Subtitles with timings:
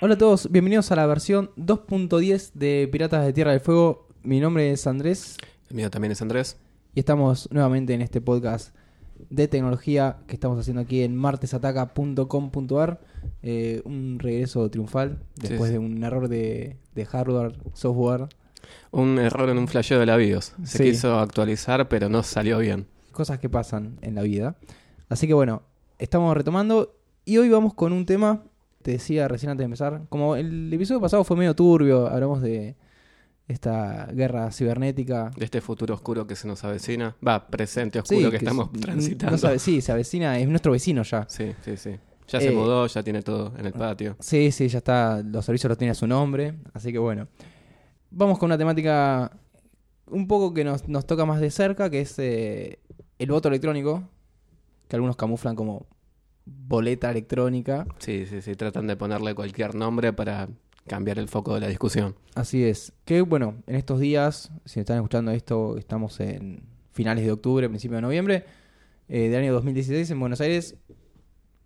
[0.00, 4.06] Hola a todos, bienvenidos a la versión 2.10 de Piratas de Tierra del Fuego.
[4.22, 5.36] Mi nombre es Andrés
[5.70, 6.58] El mío también es Andrés.
[6.94, 8.74] y estamos nuevamente en este podcast
[9.30, 13.00] de tecnología que estamos haciendo aquí en martesataca.com.ar.
[13.42, 15.72] Eh, un regreso triunfal después Sí, sí.
[15.72, 18.28] de un error de, de hardware, software.
[18.90, 20.54] Un error en un flasheo de la BIOS.
[20.64, 20.84] Se Sí.
[20.84, 22.86] quiso actualizar, pero no salió bien.
[23.12, 24.56] cosas que pasan en la vida.
[25.08, 25.62] Así que bueno,
[25.98, 28.42] estamos retomando y hoy vamos con un tema,
[28.86, 32.76] te decía recién antes de empezar, como el episodio pasado fue medio turbio, hablamos de
[33.48, 35.32] esta guerra cibernética.
[35.36, 37.16] De este futuro oscuro que se nos avecina.
[37.26, 39.36] Va, presente oscuro Sí, que, estamos transitando.
[39.36, 41.26] no sí, se avecina, es nuestro vecino ya.
[41.28, 41.96] Sí, sí, sí.
[42.28, 44.14] Ya Eh, se mudó, ya tiene todo en el patio.
[44.20, 47.26] Sí, sí, ya está, los servicios los tiene a su nombre, así que bueno.
[48.12, 49.32] Vamos con una temática
[50.06, 52.78] un poco que nos, nos toca más de cerca, que es eh,
[53.18, 54.04] el voto electrónico,
[54.86, 55.86] que algunos camuflan como
[56.46, 57.86] boleta electrónica.
[57.98, 58.54] Sí, sí, sí.
[58.54, 60.48] Tratan de ponerle cualquier nombre para
[60.86, 62.14] cambiar el foco de la discusión.
[62.34, 62.92] Así es.
[63.04, 67.96] Que bueno, en estos días, si están escuchando esto, estamos en finales de octubre, principio
[67.96, 68.44] de noviembre,
[69.08, 70.76] eh, del año 2016 en Buenos Aires.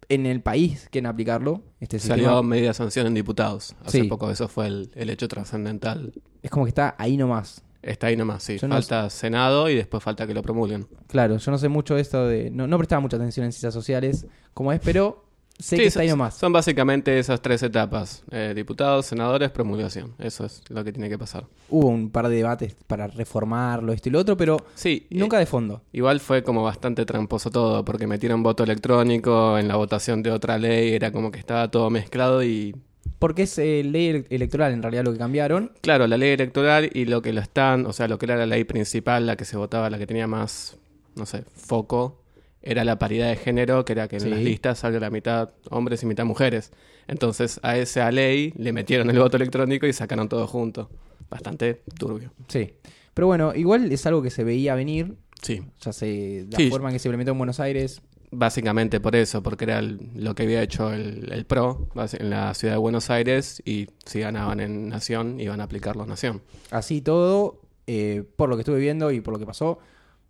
[0.09, 1.63] En el país quieren aplicarlo.
[1.79, 2.43] Este Salió sistema.
[2.43, 3.77] media sanción en diputados.
[3.85, 4.09] Hace Sí.
[4.09, 6.13] poco eso fue el, el hecho trascendental.
[6.43, 7.63] Es como que está ahí nomás.
[7.83, 8.59] Está ahí nomás, sí.
[8.59, 10.87] Yo no falta Senado y después falta que lo promulguen.
[11.07, 12.51] Claro, yo no sé mucho de esto de.
[12.51, 15.25] No, no prestaba mucha atención en ciencias sociales, como es, pero
[15.59, 16.35] sé Sí, que está ahí nomás.
[16.35, 18.23] Son básicamente esas tres etapas.
[18.31, 20.15] Eh, diputados, senadores, promulgación.
[20.19, 21.47] Eso es lo que tiene que pasar.
[21.71, 25.41] Hubo un par de debates para reformarlo, esto y lo otro, pero Sí, nunca eh,
[25.41, 25.83] de fondo.
[25.93, 30.59] igual fue como bastante tramposo todo, porque metieron voto electrónico en la votación de otra
[30.59, 32.75] ley, era como que estaba todo mezclado y...
[33.21, 35.71] Porque es eh, ley ele- electoral en realidad lo que cambiaron.
[35.83, 38.47] Claro, la ley electoral y lo que lo están, o sea, lo que era la
[38.47, 40.77] ley principal, la que se votaba, la que tenía más,
[41.15, 42.23] no sé, foco,
[42.63, 44.29] era la paridad de género, que era que en Sí.
[44.31, 46.73] las listas salga la mitad hombres y mitad mujeres.
[47.09, 50.91] Entonces a esa ley le metieron el voto electrónico y sacaron todo junto.
[51.31, 52.33] Bastante turbio.
[52.49, 52.73] Sí.
[53.15, 55.15] Pero bueno, igual es algo que se veía venir.
[55.43, 56.69] Sí, Ya sé, la Sí.
[56.71, 58.03] forma en que se implementó en Buenos Aires.
[58.33, 62.55] Básicamente por eso, porque era el- lo que había hecho el, el PRO en la
[62.55, 66.41] ciudad de Buenos Aires y si ganaban en Nación iban a aplicarlo en Nación.
[66.71, 69.81] Así todo, eh, por lo que estuve viendo y por lo que pasó,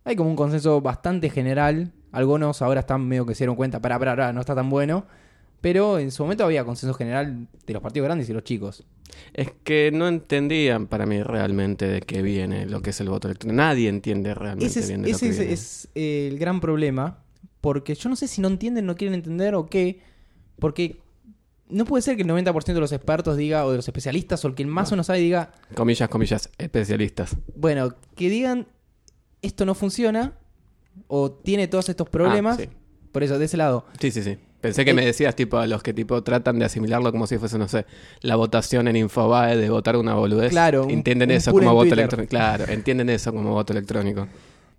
[0.03, 1.91] hay como un consenso bastante general.
[2.11, 5.05] Algunos ahora están medio que se dieron cuenta, para, para, para, no está tan bueno.
[5.61, 8.83] Pero en su momento había consenso general de los partidos grandes y los chicos.
[9.31, 13.27] Es que no entendían para mí realmente de qué viene lo que es el voto
[13.27, 13.57] electrónico.
[13.57, 15.53] Nadie entiende realmente Ese es, bien de ese lo es- que viene.
[15.53, 17.19] es, eh, el gran problema.
[17.61, 20.01] Porque yo no sé si no entienden, no quieren entender o qué.
[20.59, 20.99] Porque
[21.69, 24.47] no puede ser que el 90% de los expertos diga, o de los especialistas, o
[24.47, 27.37] el que más o menos sabe diga, Comillas, comillas, especialistas.
[27.55, 28.67] bueno, que digan
[29.41, 30.33] esto no funciona
[31.07, 32.59] o tiene todos estos problemas.
[32.59, 32.69] Ah, sí.
[33.11, 33.85] Por eso, de ese lado.
[33.99, 34.37] Sí, sí, sí.
[34.61, 37.37] Pensé que Eh, me decías tipo a los que tipo tratan de asimilarlo como si
[37.39, 37.85] fuese, no sé,
[38.21, 40.51] la votación en Infobae de votar una boludez.
[40.51, 42.29] Claro, Entienden un eso como voto electrónico.
[42.29, 44.27] Claro, entienden eso como voto electrónico.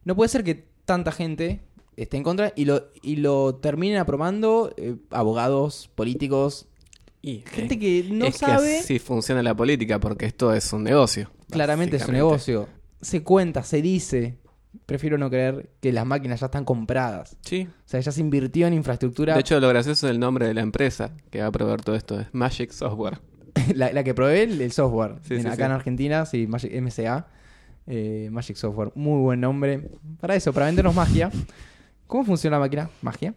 [0.04, 1.60] No puede ser que tanta gente
[1.96, 6.66] esté en contra y lo, y lo terminen aprobando eh, abogados, políticos,
[7.20, 8.66] Y gente que no es sabe.
[8.68, 11.30] que así funciona la política porque esto es un negocio.
[11.50, 12.68] Claramente es un negocio.
[13.00, 14.38] Se cuenta, se dice.
[14.86, 17.36] Prefiero no creer que las máquinas ya están compradas.
[17.42, 17.68] Sí.
[17.68, 19.34] O sea, ya se invirtió en infraestructura.
[19.34, 22.18] De hecho, lo gracioso del nombre de la empresa que va a proveer todo esto
[22.18, 23.20] es Magic Software.
[23.74, 25.16] la, la que probé, el, el software.
[25.28, 25.62] Sí, En- sí, acá sí.
[25.64, 27.26] en Argentina, sí, Magic, MCA.
[27.86, 28.92] eh, Magic Software.
[28.94, 29.90] Muy buen nombre.
[30.20, 31.30] Para eso, para vendernos magia.
[32.12, 32.90] ¿Cómo funciona la máquina?
[33.00, 33.34] Magia.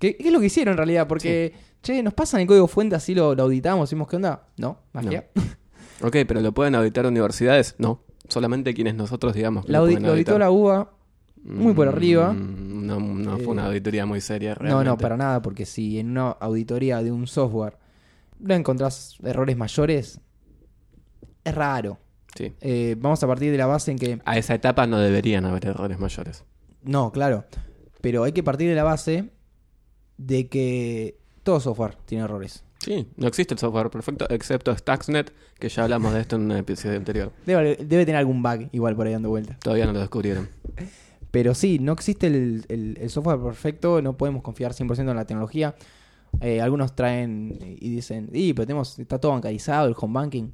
[0.00, 1.06] ¿Qué, qué es lo que hicieron en realidad?
[1.06, 1.52] Porque,
[1.82, 4.46] che, nos pasan el código fuente así lo, lo auditamos, decimos, ¿qué onda?
[4.56, 5.26] No, magia.
[6.00, 7.74] Ok, pero ¿lo pueden auditar universidades?
[7.76, 8.00] No.
[8.28, 10.90] Solamente quienes nosotros digamos que La audi- lo auditó la UBA.
[11.44, 12.32] muy por Mm, arriba.
[12.32, 14.84] No, no Eh, fue una auditoría muy seria, No, realmente.
[14.86, 17.76] no, para nada, porque si en una auditoría de un software
[18.38, 20.20] no encontrás errores mayores,
[21.44, 21.98] es raro.
[22.36, 22.54] Sí.
[22.60, 24.18] Eh, vamos a partir de la base en que.
[24.24, 26.44] A esa etapa no deberían haber errores mayores.
[26.84, 27.44] No, claro.
[28.00, 29.30] Pero hay que partir de la base
[30.16, 32.64] de que todo software tiene errores.
[32.80, 36.52] Sí, no existe el software perfecto, excepto Stuxnet, que ya hablamos de esto en un
[36.52, 37.32] episodio anterior.
[37.46, 39.58] Debe, debe tener algún bug igual por ahí dando vuelta.
[39.60, 40.48] Todavía no lo descubrieron.
[41.30, 45.26] Pero sí, no existe el, el- el software perfecto, no podemos confiar 100% en la
[45.26, 45.74] tecnología.
[46.40, 50.50] Eh, algunos traen y dicen, y pero tenemos, está todo bancarizado, el home banking.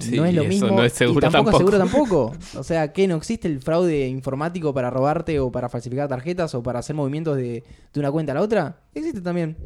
[0.00, 0.68] Sí, no es lo mismo.
[0.68, 1.76] no es seguro y tampoco, tampoco.
[1.76, 2.32] es seguro tampoco.
[2.58, 6.62] O sea, que no existe el fraude informático para robarte o para falsificar tarjetas o
[6.62, 7.62] para hacer movimientos de,
[7.92, 8.80] de una cuenta a la otra.
[8.94, 9.56] Existe también.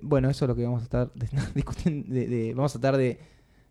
[0.00, 1.10] Bueno, eso es lo que vamos a estar
[1.54, 2.12] discutiendo.
[2.14, 3.18] de- de- vamos a tratar de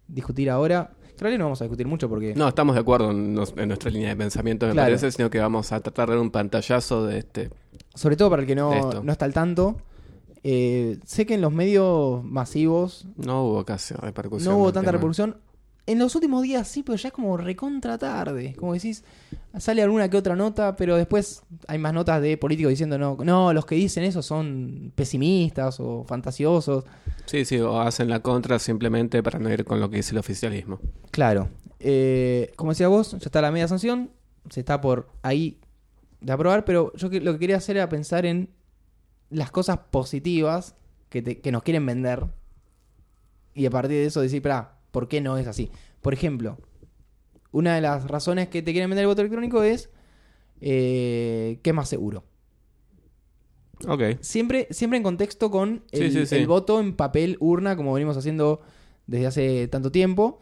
[0.07, 0.91] discutir ahora.
[1.19, 2.35] Realidad no vamos a discutir mucho porque.
[2.35, 4.87] No, estamos de acuerdo en, nos- en nuestra línea de pensamiento, me Claro.
[4.87, 7.49] parece, sino que vamos a tratar de dar un pantallazo de este.
[7.95, 9.77] Sobre todo para el que no, no está al tanto.
[10.43, 14.53] eh, sé que en los medios masivos No hubo casi repercusión.
[14.53, 14.97] no hubo tanta tema.
[15.87, 18.53] En los últimos días sí, pero ya es como recontra tarde.
[18.57, 19.03] Como decís,
[19.57, 23.53] sale alguna que otra nota, pero después hay más notas de políticos diciendo no, no,
[23.53, 26.83] los que dicen eso son pesimistas o fantasiosos.
[27.25, 30.17] Sí, sí, o hacen la contra simplemente para no ir con lo que dice el
[30.19, 30.79] oficialismo.
[31.11, 31.47] Claro.
[31.79, 34.11] Eh, como decía vos, ya está la media sanción,
[34.49, 35.57] se está por ahí
[36.19, 38.49] de aprobar, pero yo lo que quería hacer era pensar en
[39.29, 40.75] las cosas positivas
[41.09, 42.25] que, te- que nos quieren vender
[43.53, 45.69] y a partir de eso decir, "Pará, ¿por qué no es así?
[46.01, 46.57] Por ejemplo,
[47.51, 49.91] una de las razones que te quieren vender el voto electrónico es
[50.59, 52.23] eh, que es más seguro.
[53.87, 54.01] Ok.
[54.21, 56.35] Siempre, siempre en contexto con Sí, el, sí, sí.
[56.35, 58.61] el voto en papel urna, como venimos haciendo
[59.05, 60.39] desde hace tanto tiempo.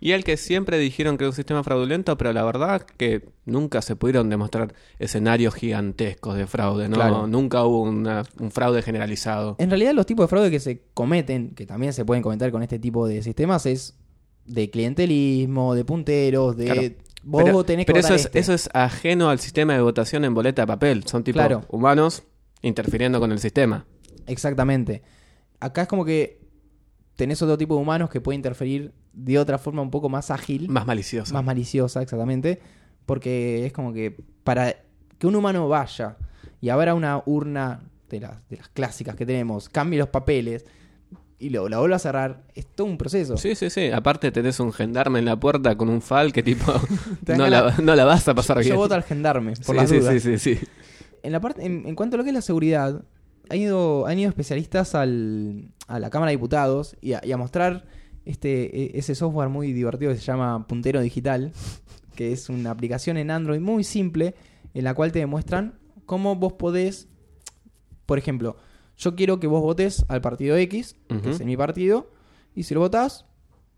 [0.00, 3.82] Y el que siempre dijeron que era un sistema fraudulento, pero la verdad que nunca
[3.82, 6.94] se pudieron demostrar escenarios gigantescos de fraude, ¿no?
[6.94, 7.26] Claro.
[7.26, 9.56] Nunca hubo una- un fraude generalizado.
[9.58, 12.62] En realidad los tipos de fraude que se cometen, que también se pueden cometer con
[12.62, 13.96] este tipo de sistemas, es
[14.46, 16.64] de clientelismo, de punteros, de...
[16.66, 16.82] Claro.
[17.24, 18.38] Vos pero tenés que pero eso, votar es, este.
[18.38, 21.04] eso es ajeno al sistema de votación en boleta de papel.
[21.06, 21.64] Son tipo Claro.
[21.68, 22.22] humanos
[22.62, 23.84] interfiriendo con el sistema.
[24.28, 25.02] Exactamente.
[25.60, 26.38] Acá es como que
[27.18, 30.68] tenés otro tipo de humanos que puede interferir de otra forma un poco más ágil,
[30.68, 31.34] Más malicioso.
[31.34, 32.60] más maliciosa, exactamente.
[33.06, 34.76] Porque es como que para
[35.18, 36.16] que un humano vaya
[36.60, 40.64] y abra una urna de las, de las clásicas que tenemos, cambie los papeles
[41.40, 43.36] y lo, la vuelva a cerrar, es todo un proceso.
[43.36, 43.90] Sí, sí, sí.
[43.90, 46.72] Aparte tenés un gendarme en la puerta con un fal que tipo
[47.36, 48.70] no, la, no la vas a pasar bien.
[48.70, 50.22] Yo voto al gendarme, por sí, las sí, dudas.
[50.22, 50.66] sí, sí, sí.
[51.24, 53.02] En, la parte, en, en cuanto a lo que es la seguridad,
[53.50, 57.36] han ido, han ido especialistas al, a la Cámara de Diputados y a, y a
[57.36, 57.86] mostrar
[58.24, 61.52] este, e- ese software muy divertido que se llama Puntero Digital,
[62.14, 64.34] que es una aplicación en Android muy simple
[64.74, 67.08] en la cual te demuestran cómo vos podés,
[68.06, 68.56] por ejemplo,
[68.96, 72.10] yo quiero que vos votes al partido X, que es mi partido,
[72.54, 73.24] y si lo votás,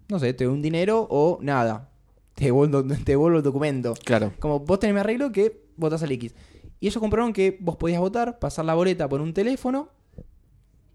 [0.09, 1.91] no sé, te doy un dinero o nada,
[2.35, 4.33] te devuelvo, te devuelvo el documento Claro.
[4.41, 6.35] como vos tenés mi arreglo que votás al X.
[6.81, 9.91] Y ellos comprobaron que vos podías votar, pasar la boleta por un teléfono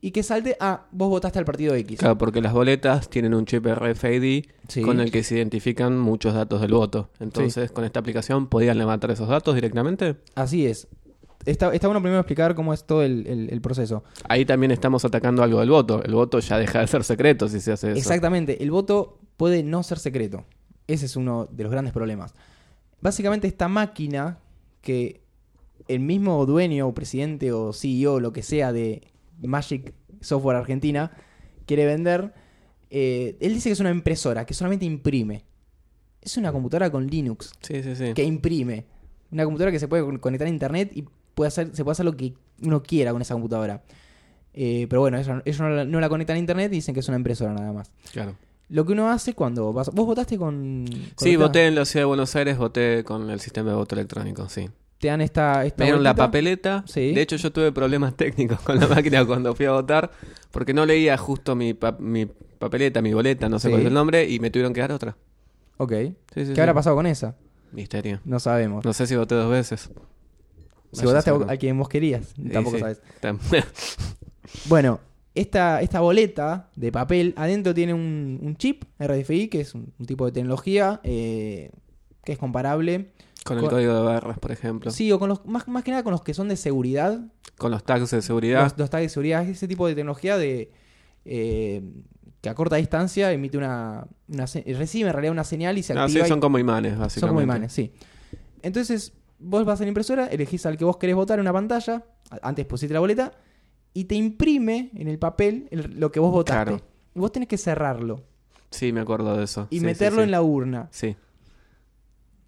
[0.01, 1.99] y que salte, ah, vos votaste al partido X.
[1.99, 4.81] Claro, porque las boletas tienen un chip RFID Sí.
[4.81, 7.09] con el que se identifican muchos datos del voto.
[7.19, 10.15] Entonces, con esta aplicación podían levantar esos datos directamente.
[10.35, 10.87] Así es.
[11.45, 14.03] Está, está bueno primero explicar cómo es todo el, el- el proceso.
[14.27, 16.03] Ahí también estamos atacando algo del voto.
[16.03, 17.97] El voto ya deja de ser secreto si se hace eso.
[17.99, 20.45] Exactamente, el voto puede no ser secreto.
[20.88, 22.33] Ese es uno de los grandes problemas.
[23.01, 24.39] Básicamente esta máquina
[24.81, 25.21] que
[25.87, 29.01] el mismo dueño o presidente o CEO, lo que sea de
[29.41, 31.11] Magic Software Argentina,
[31.65, 32.33] quiere vender,
[32.89, 35.43] eh, él dice que es una impresora, que solamente imprime.
[36.21, 38.13] Es una computadora con Linux, Sí, sí, sí.
[38.13, 38.85] que imprime.
[39.31, 41.05] Una computadora que se puede con- conectar a internet y
[41.35, 42.33] puede hacer, se puede hacer lo que
[42.63, 43.83] uno quiera con esa computadora.
[44.53, 47.07] Eh, pero bueno, ellos, no, la, no la conectan a internet y dicen que es
[47.09, 47.91] una impresora nada más.
[48.13, 48.35] Claro.
[48.69, 49.91] Lo que uno hace cuando vas...
[49.93, 50.85] ¿Vos votaste con...?
[50.88, 53.93] con Sí, voté en la ciudad de Buenos Aires, voté con el sistema de voto
[53.95, 54.69] electrónico, sí.
[54.99, 55.65] Te dan esta...
[55.65, 56.83] esta Me dieron la papeleta.
[56.87, 57.13] Sí.
[57.13, 60.09] De hecho, yo tuve problemas técnicos con la máquina cuando fui a votar
[60.51, 63.71] porque no leía justo mi, pa- mi papeleta, mi boleta, no sé Sí.
[63.71, 65.17] cuál es el nombre, y me tuvieron que dar otra.
[65.77, 65.91] Ok.
[66.33, 67.35] Sí, sí, ¿Qué habrá pasado con esa?
[67.73, 68.21] Misterio.
[68.23, 68.85] No sabemos.
[68.85, 69.89] No sé si voté dos veces.
[70.93, 73.01] si votaste a a, quien vos querías, tampoco sabes.
[74.65, 74.99] Bueno,
[75.33, 80.05] esta, esta boleta de papel adentro tiene un, un chip RFI, que es un, un
[80.05, 81.71] tipo de tecnología eh,
[82.23, 83.11] que es comparable.
[83.45, 84.89] Con el Con- código de barras, por ejemplo.
[84.91, 87.21] Sí, o con los más, más que nada con los que son de seguridad.
[87.57, 88.63] Con los tags de seguridad.
[88.63, 89.43] Los, los tags de seguridad.
[89.43, 90.71] Es ese tipo de tecnología de
[91.25, 91.81] eh,
[92.41, 96.07] que a corta distancia emite una, una recibe en realidad una señal y se Ah,
[96.07, 96.25] sí, activa.
[96.25, 97.19] y- son como imanes, básicamente.
[97.19, 97.93] Son como imanes, sí.
[98.63, 102.03] Entonces, vos vas a la impresora, elegís al que vos querés votar en una pantalla,
[102.41, 103.31] antes pusiste la boleta,
[103.93, 106.71] y te imprime en el papel el- lo que vos votaste.
[106.71, 106.81] Claro.
[107.13, 108.23] Y vos tenés que cerrarlo
[108.71, 109.67] Sí, me acuerdo de eso.
[109.69, 110.25] y Sí, meterlo sí, sí.
[110.25, 110.87] en la urna.
[110.91, 111.15] Sí.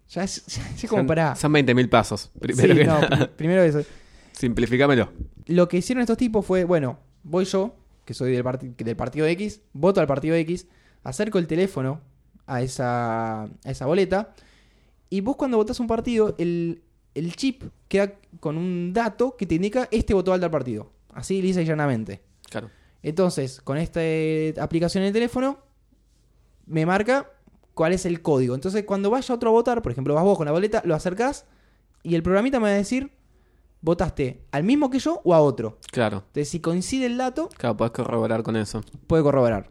[0.14, 0.42] Ya es,
[0.88, 1.34] como Son, para...
[1.36, 2.30] son 20.000 pasos.
[2.40, 3.08] Primero Sí, que no, nada.
[3.26, 3.82] pri- primero eso.
[4.32, 5.10] Simplificámelo.
[5.46, 7.74] Lo que hicieron estos tipos fue, bueno, voy yo,
[8.04, 10.66] que soy del, parti- del partido X, voto al partido X,
[11.02, 12.00] acerco el teléfono
[12.46, 14.34] a esa, a esa boleta,
[15.10, 16.82] y vos cuando votás un partido, el,
[17.14, 20.90] el chip queda con un dato que te indica este votó al tal partido.
[21.12, 22.22] Así lisa y llanamente.
[22.48, 22.70] Claro.
[23.02, 25.58] Entonces, con esta eh, aplicación en el teléfono,
[26.66, 27.30] me marca
[27.78, 28.54] cuál es el código.
[28.56, 31.46] Entonces, cuando vaya otro a votar, por ejemplo, vas vos con la boleta, lo acercás
[32.02, 33.12] y el programita me va a decir,
[33.82, 35.78] votaste al mismo que yo o a otro.
[35.92, 36.24] Claro.
[36.26, 38.82] Entonces, si coincide el dato, Claro, podés corroborar con eso.
[39.06, 39.70] puede corroborar.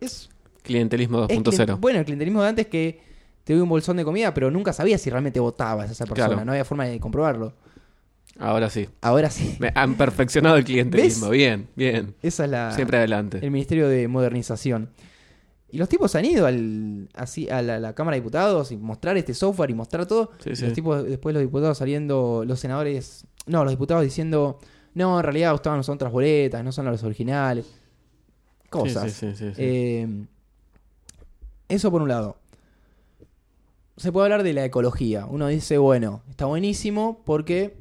[0.00, 0.28] Es,
[0.62, 1.78] Clientelismo es clien- 2.0.
[1.80, 3.00] bueno, el clientelismo de antes que
[3.44, 6.28] te doy un bolsón de comida, pero nunca sabías si realmente votabas a esa persona.
[6.28, 6.44] Claro.
[6.44, 7.54] No había forma de comprobarlo.
[8.38, 8.88] Ahora sí.
[9.00, 9.56] Ahora sí.
[9.58, 11.28] Me han perfeccionado el clientelismo.
[11.28, 11.38] ¿Ves?
[11.38, 12.14] Bien, bien.
[12.22, 13.38] Esa es la, Siempre adelante.
[13.42, 14.90] el Ministerio de Modernización.
[15.72, 19.16] Y los tipos han ido al, así, a la, la Cámara de Diputados y mostrar
[19.16, 20.30] este software y mostrar todo.
[20.42, 20.64] Sí, Y sí.
[20.64, 24.58] Los tipos, después los diputados saliendo, los senadores, no, los diputados diciendo,
[24.94, 27.66] no, en realidad usaban son otras boletas, no son las originales.
[28.68, 29.12] Cosas.
[29.12, 29.52] Sí, sí.
[29.56, 30.06] Eh,
[31.68, 32.36] eso por un lado.
[33.96, 35.26] Se puede hablar de la ecología.
[35.26, 37.76] Uno dice, bueno, está buenísimo porque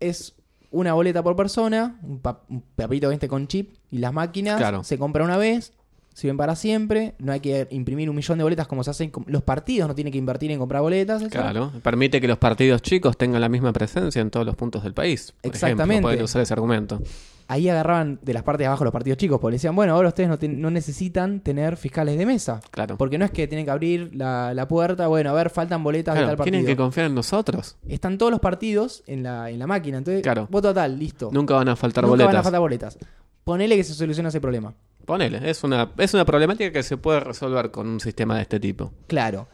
[0.00, 0.34] es
[0.70, 4.84] una boleta por persona, un, pa- un papelito este con chip y las máquinas Claro.
[4.84, 5.72] se compra una vez,
[6.14, 9.42] sirven para siempre, no hay que imprimir un millón de boletas como se hacen los
[9.42, 11.22] partidos, no tienen que invertir en comprar boletas.
[11.24, 14.94] Claro, permite que los partidos chicos tengan la misma presencia en todos los puntos del
[14.94, 15.34] país.
[15.42, 15.92] Por Exactamente.
[15.92, 17.02] Ejemplo, pueden usar ese argumento.
[17.46, 20.08] Ahí agarraban de las partes de abajo los partidos chicos, porque le decían, bueno, ahora
[20.08, 22.62] ustedes no, necesitan tener fiscales de mesa.
[22.70, 22.96] Claro.
[22.96, 26.14] Porque no es que tienen que abrir la, la puerta, bueno, a ver, faltan boletas
[26.14, 26.52] de Claro, tal partido.
[26.54, 27.76] tienen que confiar en nosotros.
[27.86, 29.98] Están todos los partidos en la, en la máquina.
[29.98, 30.46] Entonces, Claro.
[30.50, 31.28] voto tal, listo.
[31.34, 32.32] Nunca van a faltar Nunca boletas.
[32.32, 32.98] van a faltar boletas.
[33.44, 34.72] Ponele que se soluciona ese problema.
[35.06, 38.58] Ponele, es una, es una problemática que se puede resolver con un sistema de este
[38.60, 38.92] tipo.
[39.06, 39.48] Claro.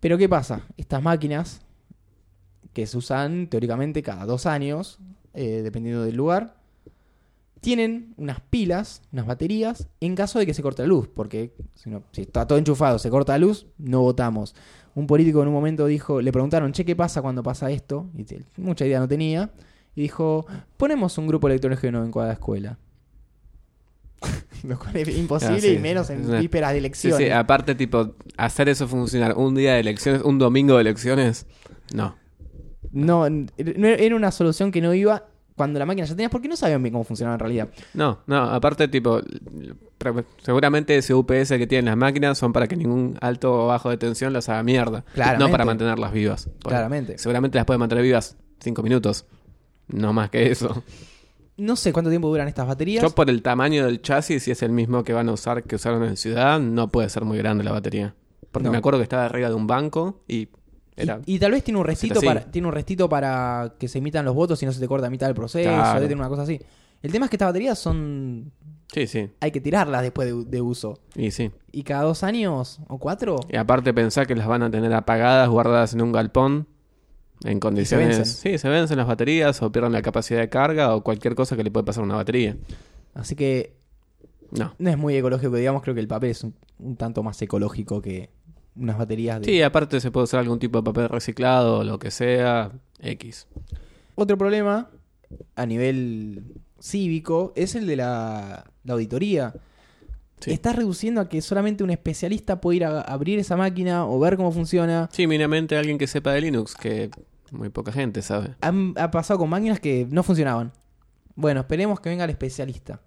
[0.00, 0.62] Pero ¿qué pasa?
[0.76, 1.60] Estas máquinas
[2.72, 4.98] que se usan teóricamente cada dos años,
[5.34, 6.54] eh, dependiendo del lugar,
[7.60, 11.08] tienen unas pilas, unas baterías, en caso de que se corte la luz.
[11.12, 14.54] Porque si, no- está todo enchufado, se corta la luz, no votamos.
[14.94, 18.06] Un político en un momento dijo, le preguntaron, che, ¿qué pasa cuando pasa esto?
[18.16, 18.24] Y
[18.60, 19.50] mucha idea no tenía.
[19.96, 22.78] Y dijo, ponemos un grupo electrógeno en cada escuela.
[24.68, 27.18] Lo cual es imposible Ah, sí, y menos en una- vísperas de Sí, elecciones.
[27.18, 31.46] sí, aparte, tipo, hacer eso funcionar un día de elecciones, un domingo de elecciones,
[31.92, 32.16] no.
[32.90, 36.82] No, era una solución que no iba cuando la máquina ya tenía, porque no sabían
[36.82, 37.68] bien cómo funcionaba en realidad.
[37.92, 39.20] No, no, aparte, tipo,
[40.42, 43.96] seguramente ese UPS que tienen las máquinas son para que ningún alto o bajo de
[43.96, 45.04] tensión las haga mierda.
[45.14, 45.44] Claramente.
[45.44, 46.48] No para mantenerlas vivas.
[46.62, 47.18] Claramente.
[47.18, 49.26] Seguramente las puede mantener vivas cinco minutos.
[49.88, 50.82] No más que eso.
[51.58, 53.02] No sé cuánto tiempo duran estas baterías.
[53.02, 55.74] Yo por el tamaño del chasis, si es el mismo que van a usar, que
[55.76, 58.14] usaron en ciudad, no puede ser muy grande la batería.
[58.52, 58.72] Porque No.
[58.72, 60.48] me acuerdo que estaba arriba de un banco y
[60.96, 61.20] era...
[61.26, 64.24] Y, y tal vez tiene un restito para tiene un restito para que se emitan
[64.24, 66.00] los votos y no se te corta a mitad del proceso, Claro.
[66.00, 66.60] tener una cosa así.
[67.02, 68.50] El tema es que estas baterías son
[68.92, 69.28] Sí, sí.
[69.40, 70.98] hay que tirarlas después de, de uso.
[71.14, 71.50] Y sí.
[71.72, 75.48] Y cada dos años o cuatro Y aparte pensar que las van a tener apagadas,
[75.48, 76.66] guardadas en un galpón,
[77.44, 78.16] en condiciones...
[78.18, 78.26] vencen.
[78.26, 81.64] sí, se vencen las baterías o pierden la capacidad de carga o cualquier cosa que
[81.64, 82.56] le puede pasar a una batería.
[83.14, 83.74] Así que
[84.50, 84.74] No.
[84.78, 88.00] no es muy ecológico, digamos, creo que el papel es un, un tanto más ecológico
[88.02, 88.30] que
[88.76, 91.98] unas baterías de Sí, aparte se puede usar algún tipo de papel reciclado o lo
[91.98, 93.46] que sea, X.
[94.14, 94.88] Otro problema
[95.56, 96.42] a nivel
[96.80, 99.52] cívico es el de la, la auditoría.
[100.40, 100.52] Sí.
[100.52, 104.36] Estás reduciendo a que solamente un especialista puede ir a abrir esa máquina o ver
[104.36, 105.08] cómo funciona.
[105.12, 107.10] Sí, mínimamente alguien que sepa de Linux, que
[107.50, 108.54] muy poca gente sabe.
[108.60, 110.72] Han- ha pasado con máquinas que no funcionaban.
[111.34, 113.00] Bueno, esperemos que venga el especialista.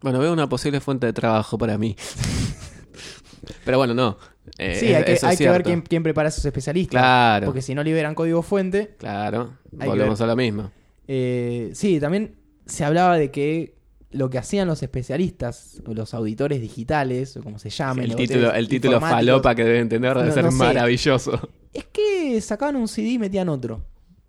[0.00, 1.96] Bueno, veo una posible fuente de trabajo para mí.
[3.64, 4.16] Pero bueno, no.
[4.58, 7.00] Eh, sí, hay que, hay que ver quién, quién prepara a esos especialistas.
[7.00, 7.46] Claro.
[7.46, 8.94] Porque si no liberan código fuente.
[8.98, 10.70] Claro, volvemos a lo mismo.
[11.08, 13.74] eh, sí, también se hablaba de que
[14.14, 18.68] lo que hacían los especialistas, los auditores digitales, o como se llamen, El título, el
[18.68, 20.56] título falopa que deben tener debe No, ser no sé.
[20.56, 21.48] maravilloso.
[21.72, 23.82] Es que sacaban un CD y metían otro.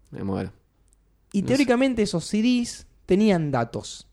[0.09, 0.51] Me muero.
[1.31, 4.07] Y No teóricamente esos CDs tenían datos.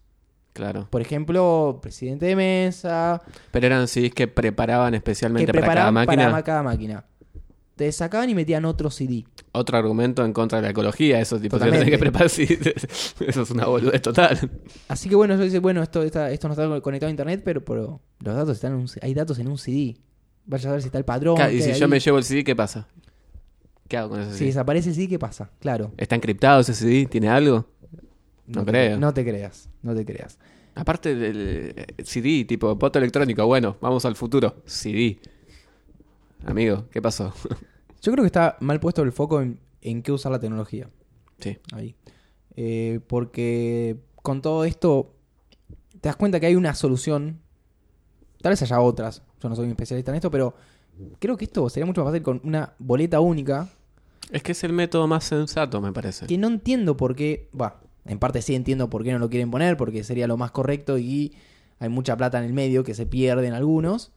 [0.53, 0.87] Claro.
[0.91, 5.95] Por ejemplo, presidente de mesa, Pero eran CDs que preparaban que especialmente para cada preparaban
[5.95, 6.31] máquina.
[6.31, 7.05] para cada máquina.
[7.83, 9.25] Te sacaban y metían otro CD.
[9.51, 11.19] Otro argumento en contra de la ecología.
[11.19, 14.39] Eso, tipo, si tenés que preparar Eso es una boludez total.
[14.87, 17.65] Así que bueno, yo dice, bueno, esto, está, esto no está conectado a internet, pero,
[17.65, 19.97] pero los datos están en un, hay datos en un CD.
[20.47, 21.35] Vaya a ver si está el padrón.
[21.35, 21.91] Claro, y si yo ahí.
[21.91, 22.87] me llevo el CD, ¿qué pasa?
[23.89, 24.47] ¿Qué hago con ese Si CD?
[24.47, 25.51] desaparece el CD, ¿qué pasa?
[25.59, 25.91] Claro.
[25.97, 27.07] ¿Está encriptado ese CD?
[27.07, 27.67] ¿Tiene algo?
[28.47, 28.97] No creo.
[28.97, 30.39] No te creas, no te creas.
[30.77, 34.63] Aparte del eh, CD, tipo voto electrónico, bueno, vamos al futuro.
[34.67, 35.19] CD.
[36.47, 37.35] Amigo, ¿qué pasó?
[38.03, 40.91] Yo creo que está mal puesto el foco en, en qué usar la tecnología.
[41.39, 41.59] sí.
[41.73, 41.95] ahí.
[42.55, 45.15] Eh, porque con todo esto
[46.01, 47.41] te das cuenta que hay una solución.
[48.41, 49.23] Tal vez haya otras.
[49.41, 50.55] Yo no soy un especialista en esto, pero
[51.19, 53.69] creo que esto sería mucho más fácil con una boleta única.
[54.31, 56.27] Es que es el método más sensato, me parece.
[56.27, 57.49] Que no entiendo por qué.
[57.59, 60.51] Va, en parte sí entiendo por qué no lo quieren poner, porque sería lo más
[60.51, 61.33] correcto y
[61.79, 64.13] hay mucha plata en el medio que se pierde en algunos.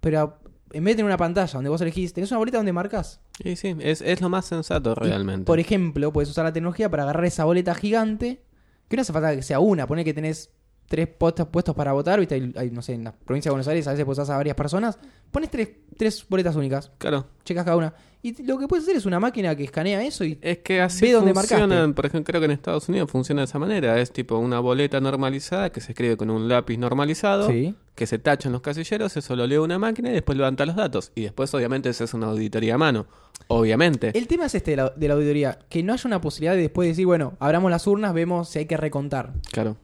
[0.00, 0.38] Pero
[0.72, 3.20] en vez de tener una pantalla donde vos elegís, tenés una boleta donde marcas.
[3.42, 5.44] Y sí, es, es lo más sensato Y, realmente.
[5.44, 8.42] por ejemplo, puedes usar la tecnología para agarrar esa boleta gigante,
[8.88, 10.50] que no hace falta que sea una, poner que tenés
[10.92, 13.66] tres puestos, puestos para votar, viste, hay, hay, no sé, en la provincia de Buenos
[13.66, 14.98] Aires a veces posás a varias personas,
[15.30, 17.24] pones tres, tres boletas únicas, Claro.
[17.44, 17.94] checas cada una.
[18.20, 21.06] Y lo que puedes hacer es una máquina que escanea eso y Es que así
[21.06, 23.98] Ve dónde por ejemplo, creo que en Estados Unidos funciona de esa manera.
[23.98, 27.74] Es tipo una boleta normalizada que se escribe con un lápiz normalizado, Sí.
[27.96, 30.76] que se tacha en los casilleros, eso lo lee una máquina y después levanta los
[30.76, 31.10] datos.
[31.16, 33.06] Y después, obviamente, eso es una auditoría a mano.
[33.48, 34.16] Obviamente.
[34.16, 36.60] El tema es este de la, de la auditoría, que no haya una posibilidad de
[36.62, 39.32] después decir, bueno, abramos las urnas, vemos si hay que recontar.
[39.50, 39.76] Claro.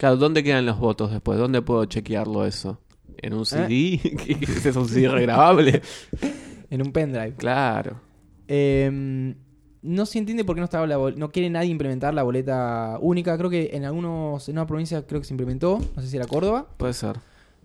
[0.00, 1.38] Claro, ¿dónde quedan los votos después?
[1.38, 2.80] ¿Dónde puedo chequearlo eso?
[3.18, 3.36] ¿En ¿Eh?
[3.36, 3.68] un CD?
[4.00, 4.74] ¿Qué es?
[4.74, 5.82] ¿Un CD regrabable?
[6.70, 7.34] En un pendrive.
[7.34, 8.00] claro.
[8.46, 9.34] Eh,
[9.82, 13.36] no se entiende por qué no estaba la no quiere nadie implementar la boleta única.
[13.36, 16.26] Creo que en algunos, en una provincia creo que se implementó, no sé si era
[16.26, 16.66] Córdoba.
[16.76, 17.16] Puede ser.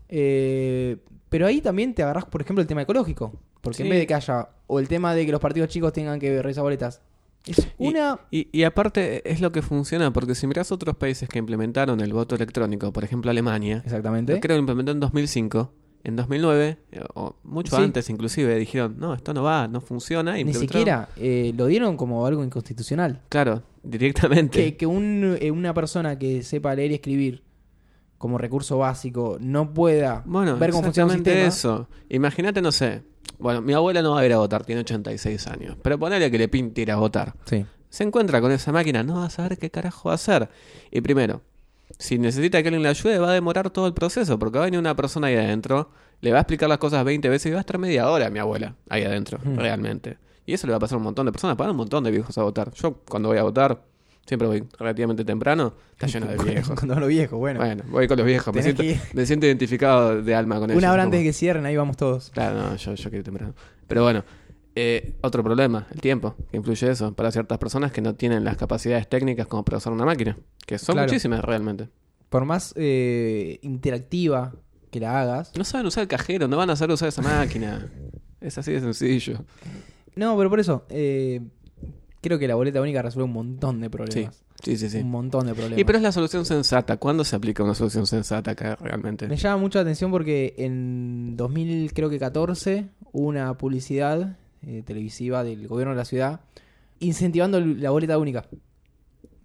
[0.10, 0.98] Eh,
[1.30, 3.32] pero ahí también te agarras, por ejemplo, el tema ecológico.
[3.62, 6.20] Porque en vez de que haya, o el tema de que los partidos chicos tengan
[6.20, 7.02] que revisar boletas,
[7.48, 8.20] es una...
[8.32, 12.14] Y, y aparte es lo que funciona, porque si mirás otros países que implementaron el
[12.14, 14.34] voto electrónico, por ejemplo Alemania, Exactamente.
[14.34, 15.74] creo que lo implementó en 2005,
[16.04, 17.82] en 2009, eh, o mucho Sí.
[17.82, 20.34] antes inclusive, dijeron, no, esto no va, no funciona.
[20.36, 23.22] Ni siquiera eh, lo dieron como algo inconstitucional.
[23.30, 24.58] Claro, directamente.
[24.64, 27.44] Que, que un- eh, una persona que sepa leer y escribir
[28.18, 31.76] como recurso básico no pueda Bueno, ver cómo funciona un exactamente sistema.
[31.84, 31.90] eso.
[32.10, 33.04] Imagínate, no sé,
[33.40, 36.38] bueno, mi abuela no va a ir a votar, tiene 86 años, pero ponele que
[36.38, 37.34] le pinte ir a votar.
[37.46, 37.66] Sí.
[37.90, 40.50] se encuentra con esa máquina, no va a saber qué carajo va a hacer.
[40.92, 41.42] Y primero,
[41.98, 44.68] si necesita que alguien le ayude, va a demorar todo el proceso, porque va a
[44.68, 47.58] venir una persona ahí adentro, le va a explicar las cosas 20 veces y va
[47.58, 49.56] a estar media hora mi abuela ahí adentro, Hmm.
[49.58, 50.18] realmente.
[50.46, 52.12] Y eso le va a pasar a un montón de personas, van un montón de
[52.12, 52.72] viejos a votar.
[52.74, 53.82] Yo cuando voy a votar,
[54.26, 56.76] siempre voy relativamente temprano, está lleno de viejos.
[56.80, 57.60] Cuando lo viejo, bueno.
[57.60, 60.82] Bueno, voy con los viejos, me siento, que me siento identificado de alma con ellos.
[60.82, 62.30] Una hora antes de que cierren, ahí vamos todos.
[62.32, 63.54] Claro, no, yo, yo quiero ir temprano.
[63.88, 64.24] Pero bueno,
[64.76, 68.58] eh, otro problema, el tiempo, que influye eso para ciertas personas que no tienen las
[68.58, 71.08] capacidades técnicas como para usar una máquina, que son Claro.
[71.08, 71.88] muchísimas realmente.
[72.30, 74.54] Por más eh, interactiva
[74.92, 75.52] que la hagas.
[75.58, 77.90] No saben usar el cajero, no van a saber usar esa máquina.
[78.42, 79.46] Es así de sencillo.
[80.16, 81.42] No, pero por eso, eh,
[82.26, 84.44] creo que la boleta única resuelve un montón de problemas.
[84.64, 84.90] sí, sí.
[84.90, 84.98] sí.
[84.98, 85.80] Un montón de problemas.
[85.80, 86.98] Y pero es la solución sensata.
[86.98, 89.28] ¿Cuándo se aplica una solución sensata acá realmente?
[89.28, 94.82] Me llama mucho la atención porque en 2000, creo que 14, hubo una publicidad eh,
[94.84, 96.42] televisiva del gobierno de la ciudad
[97.00, 98.46] incentivando la boleta única.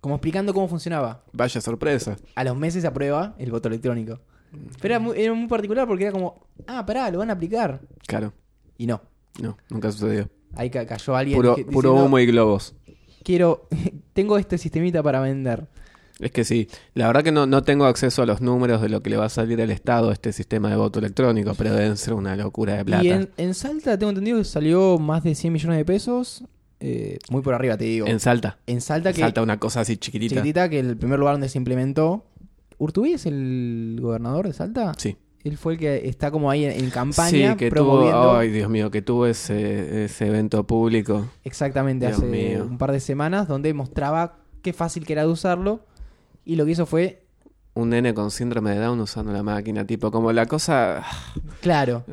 [0.01, 1.25] Como explicando cómo funcionaba.
[1.33, 2.17] Vaya sorpresa.
[2.35, 4.21] A los meses se aprueba el voto electrónico.
[4.81, 7.81] Pero era muy, era muy particular porque era como, ah, pará, lo van a aplicar.
[8.07, 8.33] Claro,
[8.79, 9.01] Y no.
[9.41, 10.29] no, nunca sucedió.
[10.55, 12.75] Ahí ca- cayó alguien Puro, dije- puro diciendo, humo y globos.
[13.23, 13.69] quiero,
[14.13, 15.67] tengo este sistemita para vender.
[16.19, 19.03] Es que sí, la verdad que no, no tengo acceso a los números de lo
[19.03, 21.97] que le va a salir al Estado a este sistema de voto electrónico, pero deben
[21.97, 23.03] ser una locura de plata.
[23.05, 26.45] Y en, en Salta tengo entendido que salió más de 100 millones de pesos.
[26.81, 28.07] eh, muy por arriba, te digo.
[28.07, 28.59] En Salta.
[28.67, 30.35] En Salta que Salta una cosa así chiquitita.
[30.35, 32.27] chiquitita, que el primer lugar donde se implementó.
[32.77, 34.93] ¿Urtubí es el gobernador de Salta?
[34.99, 35.17] Sí.
[35.43, 38.21] Él fue el que está como ahí en, en Sí, campaña que promoviendo.
[38.23, 41.27] tuvo, ay Dios mío, que tuvo ese, ese evento público.
[41.45, 42.67] Exactamente, Dios hace mío.
[42.69, 45.81] un par de semanas, donde mostraba qué fácil que era de usarlo.
[46.45, 47.25] Y lo que hizo fue,
[47.75, 51.05] Un nene con síndrome de Down usando la máquina, tipo, como la cosa...
[51.63, 52.05] claro,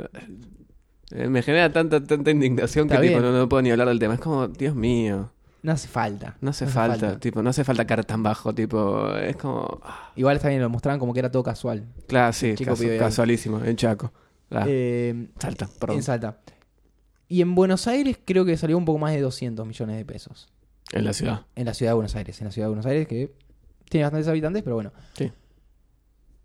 [1.11, 3.99] eh, Me genera tanta, tanta indignación Está que tipo, no, no puedo ni hablar del
[3.99, 4.13] tema.
[4.15, 5.31] Es como, Dios mío,
[5.63, 6.37] no hace falta.
[6.41, 9.79] no hace falta, tipo, no hace falta caer tan bajo, tipo, es como...
[9.83, 11.85] ah, Igual está bien, lo mostraban como que era todo casual.
[12.07, 14.11] Claro, sí, casu- pibe casualísimo, en Chaco.
[14.51, 15.97] Ah, Eh, Salta, perdón.
[15.97, 16.37] en Salta.
[17.27, 20.47] Y en Buenos Aires creo que salió un poco más de 200 millones de pesos.
[20.93, 21.45] En la ciudad.
[21.55, 22.39] En la ciudad de Buenos Aires.
[22.39, 23.33] En la ciudad de Buenos Aires, que
[23.89, 24.93] tiene bastantes habitantes, pero bueno.
[25.17, 25.31] Sí.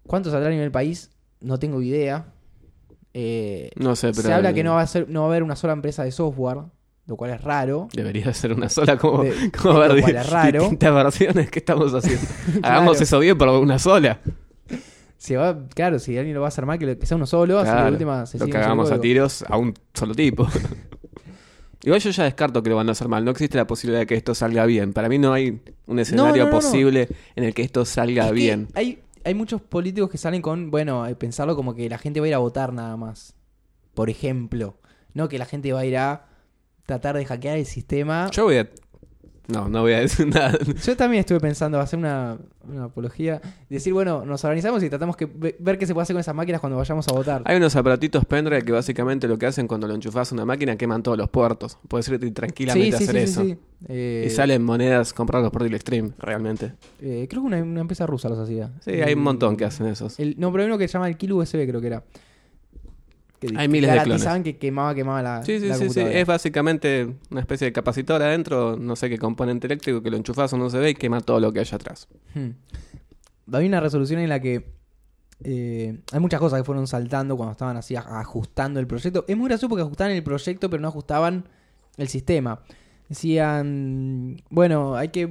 [0.04, 1.10] ¿Cuánto saldrá a nivel país?
[1.40, 2.26] No tengo idea.
[3.14, 4.22] Eh, No sé, pero...
[4.22, 6.10] se habla que no va, a ser, no va a haber una sola empresa de
[6.10, 6.58] software,
[7.06, 7.88] lo cual es raro.
[7.92, 10.60] Debería ser una sola, como, De- como lo ver cual di- es raro.
[10.60, 12.22] distintas versiones que estamos haciendo.
[12.62, 13.04] Hagamos Claro.
[13.04, 14.20] eso bien por una sola.
[15.18, 17.26] Se va, claro, si alguien lo va a hacer mal, que, lo- que sea uno
[17.26, 20.46] solo, así que Claro, de última se lo hagamos a tiros a un solo tipo.
[21.84, 23.24] Igual yo ya descarto que lo van a hacer mal.
[23.24, 24.92] No existe la posibilidad de que esto salga bien.
[24.92, 26.60] Para mí no hay un escenario no, no, no.
[26.60, 28.68] posible en el que esto salga Es bien.
[28.74, 32.26] Hay, hay muchos políticos que salen con, bueno, eh, pensarlo como que la gente va
[32.26, 33.34] a ir a votar nada más.
[33.94, 34.76] Por ejemplo.
[35.14, 36.26] No que la gente va a ir a
[36.86, 38.28] tratar de hackear el sistema.
[38.30, 38.68] Yo voy a...
[39.48, 40.56] No, no voy a decir nada.
[40.84, 43.40] Yo también estuve pensando hacer una, una apología.
[43.68, 46.34] Decir, bueno, nos organizamos y tratamos que ve- ver qué se puede hacer con esas
[46.34, 47.42] máquinas cuando vayamos a votar.
[47.44, 50.76] Hay unos aparatitos pendrive que básicamente lo que hacen cuando lo enchufas a una máquina
[50.76, 51.76] queman todos los puertos.
[51.88, 53.44] Puedes irte tranquilamente a hacer eso.
[53.88, 56.72] Eh, Y salen monedas compradas por Deal Extreme, realmente.
[57.00, 58.70] eh, creo que una, una empresa rusa los hacía.
[58.84, 60.20] Sí, hay un montón que hacen esos.
[60.20, 62.04] El, no, pero hay uno que se llama el Kilo USB, creo que era.
[63.48, 66.00] Que Hay miles de garantizaban que quemaba, quemaba la, Sí, sí, la sí, sí.
[66.00, 70.52] Es básicamente una especie de capacitor adentro, no sé qué componente eléctrico que lo enchufas
[70.52, 72.08] o no se ve y quema todo lo que hay atrás.
[72.34, 72.50] Hmm.
[73.52, 74.72] Había una resolución en la que
[75.42, 79.24] eh, hay muchas cosas que fueron saltando cuando estaban así ajustando el proyecto.
[79.26, 81.44] Es muy gracioso porque ajustaban el proyecto pero no ajustaban
[81.96, 82.60] el sistema.
[83.08, 85.28] Decían, bueno, hay que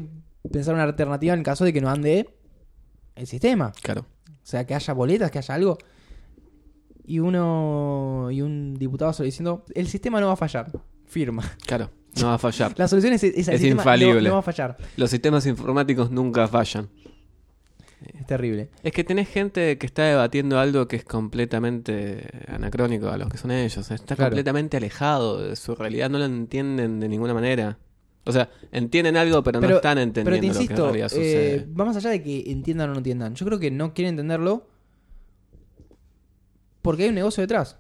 [0.52, 2.30] pensar una alternativa en caso de que no ande
[3.15, 3.71] el sistema.
[3.82, 4.06] Claro.
[4.28, 5.78] O sea, que haya boletas, que haya algo.
[7.12, 10.71] Y uno y un diputado solo diciendo, el sistema no va a fallar.
[11.06, 11.43] Firma.
[11.67, 11.89] Claro,
[12.21, 12.74] no va a fallar.
[12.78, 14.30] La solución es, Es no- infalible.
[14.30, 14.78] no va a fallar.
[14.95, 16.88] Los sistemas informáticos nunca fallan.
[18.17, 18.69] Es terrible.
[18.82, 23.38] Es que tenés gente que está debatiendo algo que es completamente anacrónico a los que
[23.38, 23.91] son ellos.
[23.91, 24.30] Está Claro.
[24.30, 27.78] completamente alejado de su realidad, no lo entienden de ninguna manera.
[28.24, 31.08] O sea, entienden algo, pero, no están entendiendo pero te lo que en insisto, realidad
[31.08, 31.10] eh,
[31.60, 31.67] sucede.
[31.78, 33.36] va más allá de que entiendan o no entiendan.
[33.36, 34.67] Yo creo que no quieren entenderlo
[36.81, 37.77] porque hay un negocio detrás.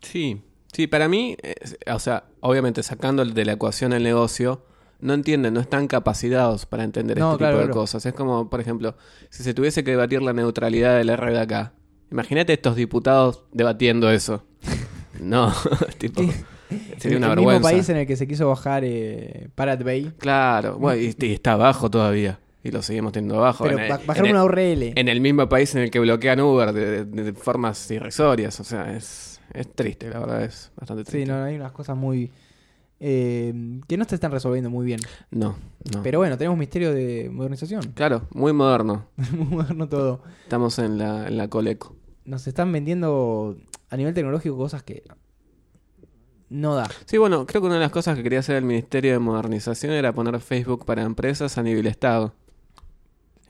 [0.00, 4.64] Sí, sí, para mí, es- o sea, obviamente sacando de la ecuación el negocio,
[5.00, 7.80] no entienden, no están capacitados para entender No, este claro, tipo de claro.
[7.80, 8.04] cosas.
[8.06, 8.96] Es como, por ejemplo,
[9.30, 11.72] si se tuviese que debatir la neutralidad del RDK.
[12.12, 14.44] Imagínate estos diputados debatiendo eso.
[15.20, 15.52] No,
[15.98, 16.22] tipo,
[16.96, 17.68] sería una el mismo vergüenza.
[17.70, 20.12] país en el que se quiso bajar eh, Pirate Bay.
[20.16, 22.38] Claro, bueno, y, y está abajo todavía.
[22.62, 23.64] Y lo seguimos teniendo abajo.
[23.64, 24.92] Pero en, el, en una URL.
[24.98, 28.60] en el mismo país en el que bloquean Uber de, de- de formas irrisorias.
[28.60, 31.32] O sea, es, es triste, la verdad, es bastante Sí, triste.
[31.32, 32.30] no, hay unas cosas muy...
[33.00, 35.00] eh, que no se están resolviendo muy bien.
[35.30, 35.56] no,
[35.94, 36.02] no.
[36.02, 37.80] Pero bueno, tenemos misterio de modernización.
[37.94, 39.06] Claro, muy moderno.
[39.32, 40.22] muy moderno todo.
[40.42, 41.96] Estamos en la, en la Coleco.
[42.26, 43.56] Nos están vendiendo
[43.88, 45.02] a nivel tecnológico cosas que
[46.50, 46.88] no da.
[47.06, 49.92] Sí, bueno, creo que una de las cosas que quería hacer el Ministerio de Modernización
[49.92, 52.34] era poner Facebook para empresas a nivel Estado.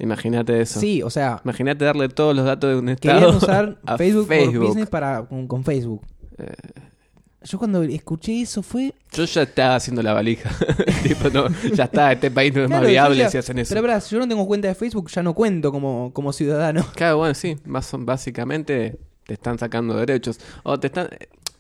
[0.01, 0.81] Imagínate eso.
[0.81, 4.27] Sí, o sea, Imagínate darle todos los datos de un Estado querían usar a Facebook,
[4.27, 4.67] for Facebook.
[4.67, 6.03] Business para, con, con Facebook.
[6.39, 6.55] Eh,
[7.43, 8.95] Yo cuando escuché eso fue...
[9.13, 10.51] yo ya estaba haciendo la valija.
[11.03, 13.71] tipo, no, ya está, este país no es Claro, más viable ya- si hacen eso.
[13.71, 16.85] Pero verdad, si yo no tengo cuenta de Facebook, ya no cuento como, como ciudadano.
[16.95, 20.39] Claro, bueno, sí, más, básicamente te están sacando derechos.
[20.65, 21.09] O te están.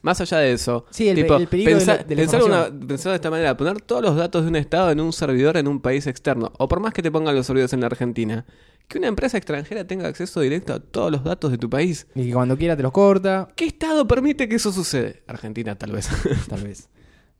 [0.02, 2.56] Más allá de eso, Sí, el- tipo, el peligro de la- de la pensar, una-
[2.56, 2.86] información.
[2.88, 5.68] pensar de esta manera, poner todos los datos de un estado en un servidor en
[5.68, 8.46] un país externo, o por más que te pongan los servidores en la Argentina,
[8.88, 12.06] que una empresa extranjera tenga acceso directo a todos los datos de tu país.
[12.14, 13.46] Y que cuando quiera te los corta.
[13.54, 15.22] ¿Qué estado permite que eso sucede?
[15.26, 16.08] Argentina, tal vez.
[16.48, 16.88] Tal vez.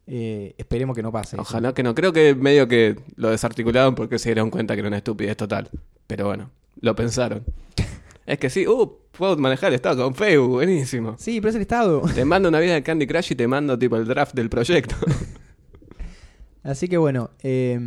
[0.07, 1.37] Eh, esperemos que no pase.
[1.37, 1.43] eso.
[1.43, 1.95] Ojalá que no.
[1.95, 5.71] Creo que medio que lo desarticularon porque se dieron cuenta que era una estupidez total.
[6.07, 7.45] Pero bueno, lo pensaron.
[8.33, 11.17] es que sí, uh, puedo manejar el estado con Facebook, buenísimo.
[11.19, 12.01] Sí, pero es el Estado.
[12.15, 14.95] Te mando una vida de Candy Crush y te mando tipo el draft del proyecto.
[16.63, 17.79] Así que bueno, eh,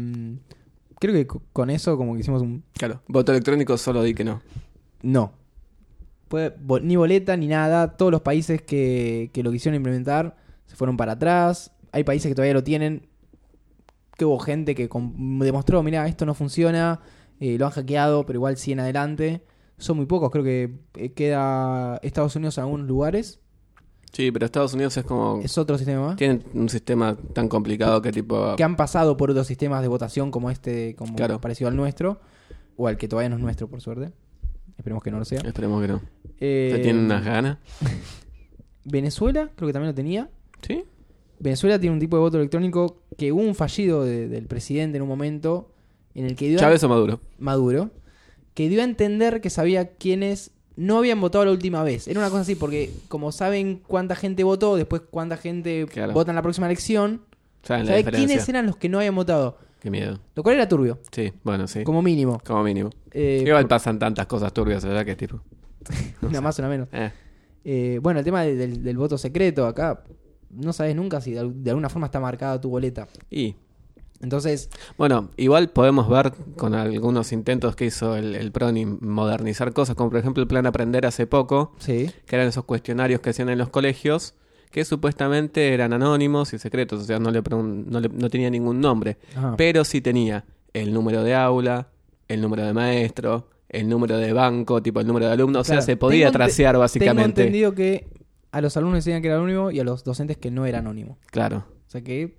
[0.99, 2.63] creo que co- con eso como que hicimos un...
[2.73, 4.41] claro, voto electrónico solo di que no.
[5.01, 5.34] No.
[6.27, 7.95] Puede- ni boleta ni nada.
[7.97, 11.71] Todos los países que, que lo quisieron implementar se fueron para atrás.
[11.91, 13.08] Hay países que todavía lo tienen.
[14.17, 14.89] Que hubo gente que
[15.39, 16.99] demostró, mira, esto no funciona.
[17.39, 19.43] eh, lo han hackeado, pero igual siguen adelante.
[19.78, 20.30] Son muy pocos.
[20.32, 23.40] Creo que eh, queda Estados Unidos en algunos lugares.
[24.12, 25.40] Sí, pero Estados Unidos es como...
[25.44, 26.16] Es otro sistema más.
[26.18, 28.56] Tienen un sistema tan complicado que tipo...
[28.56, 31.42] Que han pasado por otros sistemas de votación como este, como Claro.
[31.42, 32.20] parecido al nuestro.
[32.78, 34.12] O al que todavía no es nuestro, por suerte.
[34.78, 35.42] Esperemos que no lo sea.
[35.42, 36.02] Esperemos que no.
[36.40, 37.58] Eh, ¿Se tienen unas ganas?
[38.86, 40.30] Venezuela, creo que también lo tenía.
[40.62, 40.84] ¿Sí?
[41.40, 45.02] Venezuela tiene un tipo de voto electrónico que hubo un fallido de- del presidente en
[45.04, 45.72] un momento
[46.14, 47.20] en el que dio ¿Chávez o Maduro?
[47.40, 47.92] Maduro,
[48.54, 52.08] que dio a entender que sabía quiénes no habían votado la última vez.
[52.08, 56.13] Era una cosa así, porque como saben cuánta gente votó, después cuánta gente Claro.
[56.13, 57.22] vota en la próxima elección,
[57.63, 59.58] ¿Saben sabe quiénes eran los que no habían votado.
[59.80, 60.20] Qué miedo.
[60.36, 61.84] Lo cual era turbio, Sí, bueno, sí.
[61.84, 62.42] como mínimo.
[62.46, 62.89] Como mínimo.
[63.12, 65.04] Eh, Igual por- pasan tantas cosas turbias, ¿verdad?
[65.06, 65.42] Que es tipo...
[66.22, 66.88] una más, una menos.
[66.92, 67.12] Eh.
[67.66, 70.04] Eh, bueno, el tema de- del, del voto secreto, acá
[70.50, 73.08] no sabes nunca si de, de alguna forma está marcada tu boleta.
[73.30, 73.56] Y
[74.24, 79.96] Entonces, Bueno, igual podemos ver con algunos intentos que hizo el, el PRONI modernizar cosas,
[79.96, 82.10] como por ejemplo el plan Aprender hace poco, sí.
[82.26, 84.34] que eran esos cuestionarios que hacían en los colegios,
[84.72, 88.82] que supuestamente eran anónimos y secretos, o sea, no, le no, le- no tenía ningún
[88.82, 89.56] nombre, Ajá.
[89.58, 91.90] pero sí tenía el número de aula,
[92.28, 95.82] el número de maestro, el número de banco, tipo el número de alumno, o sea,
[95.82, 97.42] se podía Tengo ente- tracear Tengo básicamente.
[97.42, 98.08] entendido que
[98.52, 101.18] a los alumnos decían que era anónimo y a los docentes que no era anónimo.
[101.32, 101.66] Claro.
[101.88, 102.36] O sea que,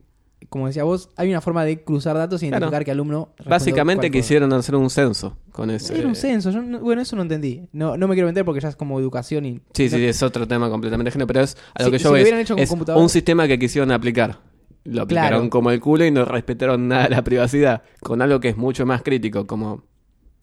[0.48, 2.64] como decía vos, hay una forma de cruzar datos y Claro.
[2.66, 3.30] identificar qué alumno.
[3.46, 5.98] Básicamente quisieron hacer un censo con ese...
[5.98, 6.50] Era un censo.
[6.50, 7.68] yo no- bueno, eso no entendí.
[7.72, 9.60] No, no me quiero meter porque ya es como educación y.
[9.74, 12.04] Sí, no- sí, es otro tema completamente ajeno, pero es a lo Si- que si
[12.04, 12.56] yo lo veo.
[12.58, 14.38] Es un sistema que quisieron aplicar.
[14.84, 15.50] Lo aplicaron Claro.
[15.50, 17.82] como el culo y no respetaron nada de la privacidad.
[18.02, 19.82] Con algo que es mucho más crítico, como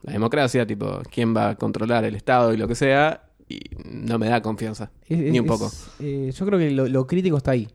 [0.02, 3.28] la democracia, tipo, quién va a controlar el Estado y lo que sea.
[3.48, 4.92] y no me da confianza.
[5.10, 5.70] Es- Ni un poco.
[6.00, 7.68] eh, yo creo que lo, lo crítico está ahí.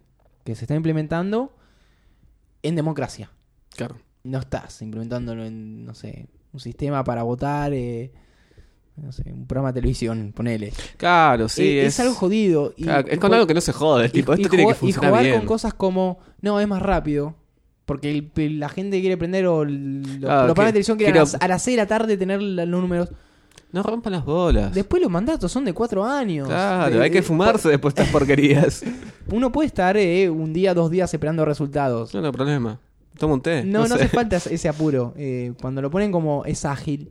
[0.43, 1.53] Que se está implementando
[2.63, 3.31] en democracia.
[3.75, 3.97] Claro.
[4.25, 8.13] No estás implementándolo en, no sé, un sistema para votar, eh,
[8.97, 10.73] no sé, un programa de televisión, ponele.
[10.97, 11.63] Claro, sí.
[11.63, 12.73] Eh, es, es, algo jodido.
[12.77, 14.07] y- Claro, es con algo que no se jode.
[14.07, 15.37] y- tipo, y esto tiene que jugar- y funcionar jugar bien.
[15.39, 17.35] con cosas como, no, es más rápido.
[17.85, 21.29] Porque el- la gente quiere prender o el- los, programas que- de televisión quieren quiero-
[21.29, 23.11] a, las, a las 6 de la tarde tener los números.
[23.73, 24.73] No rompan las bolas.
[24.75, 26.49] Después los mandatos son de 4 años.
[26.49, 28.83] Claro, De- hay que de- fumarse después de estas porquerías.
[29.31, 32.15] Uno puede estar eh, un día, dos días esperando resultados.
[32.15, 32.79] No, no hay problema.
[33.19, 33.65] Toma un té.
[33.65, 33.95] No, no, sé.
[33.95, 35.13] hace falta ese apuro.
[35.19, 37.11] Eh, cuando lo ponen como es ágil,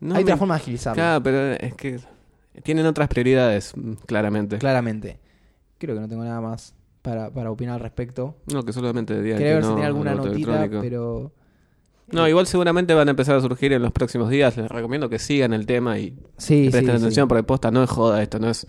[0.00, 0.94] No hay me- otra forma de agilizarlo.
[0.96, 1.98] Claro, pero es que
[2.62, 4.58] tienen otras prioridades, mm, claramente.
[4.58, 5.18] Claramente.
[5.78, 8.36] Creo que no tengo nada más para, para opinar al respecto.
[8.52, 10.80] No, que solamente dirían Quería que ver si no, tenía alguna notita, electrónico.
[10.82, 11.32] pero.
[12.12, 14.56] No, igual seguramente van a empezar a surgir en los próximos días.
[14.56, 17.28] Les recomiendo que sigan el tema y Sí, presten sí, atención sí.
[17.28, 18.66] porque posta no es joda esto, no es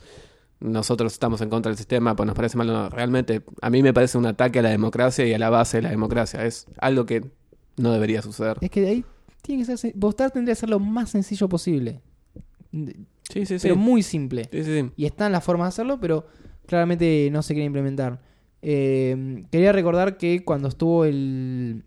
[0.59, 3.93] nosotros estamos en contra del sistema, pues nos parece mal, no, realmente a mí me
[3.93, 7.05] parece un ataque a la democracia y a la base de la democracia, es algo
[7.05, 7.23] que
[7.77, 8.57] no debería suceder.
[8.59, 9.05] Es que de ahí
[9.41, 9.93] tiene que ser.
[9.95, 12.01] Votar tendría que ser lo más sencillo posible.
[12.73, 13.57] Sí, sí, sí.
[13.61, 14.49] Pero muy simple.
[14.51, 14.91] Sí, sí, sí.
[14.97, 16.27] Y están las formas de hacerlo, pero
[16.65, 18.19] claramente no se quiere implementar.
[18.61, 21.83] Eh, quería recordar que cuando estuvo el,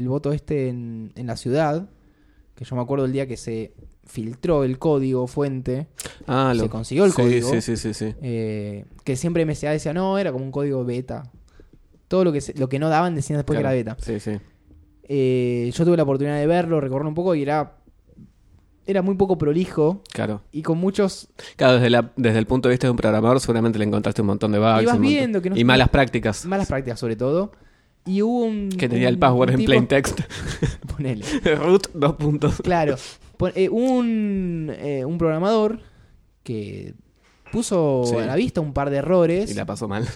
[0.00, 1.88] el voto este en, en la ciudad,
[2.54, 3.72] que yo me acuerdo el día que se
[4.04, 5.86] filtró el código fuente,
[6.26, 7.48] Ah, Se consiguió el sí, código.
[7.50, 8.14] Sí, sí, sí, sí.
[8.22, 11.30] eh, que siempre MSA decía, no, era como un código beta.
[12.08, 13.72] Todo lo que, se- lo que no daban decían después Claro.
[13.74, 14.02] que era beta.
[14.04, 14.38] Sí, sí.
[15.04, 17.76] Eh, yo tuve la oportunidad de verlo, recorrer un poco y era,
[18.86, 20.42] era muy poco prolijo Claro.
[20.52, 23.78] y con muchos Claro, desde, la, desde el punto de vista de un programador seguramente
[23.78, 24.82] le encontraste un montón de bugs.
[24.82, 26.44] Y vas montón- viendo que no y malas prácticas.
[26.46, 27.52] malas prácticas sobre todo.
[28.06, 28.70] Y hubo un...
[28.70, 30.20] Que tenía un- el password en tipo- plain text.
[30.96, 31.24] Ponele.
[31.56, 32.56] Root, dos puntos.
[32.62, 32.96] Claro.
[33.36, 35.80] Pon- eh, un, eh, un programador
[36.42, 36.94] que
[37.52, 38.16] puso Sí.
[38.16, 40.06] a la vista un par de errores Y la pasó mal.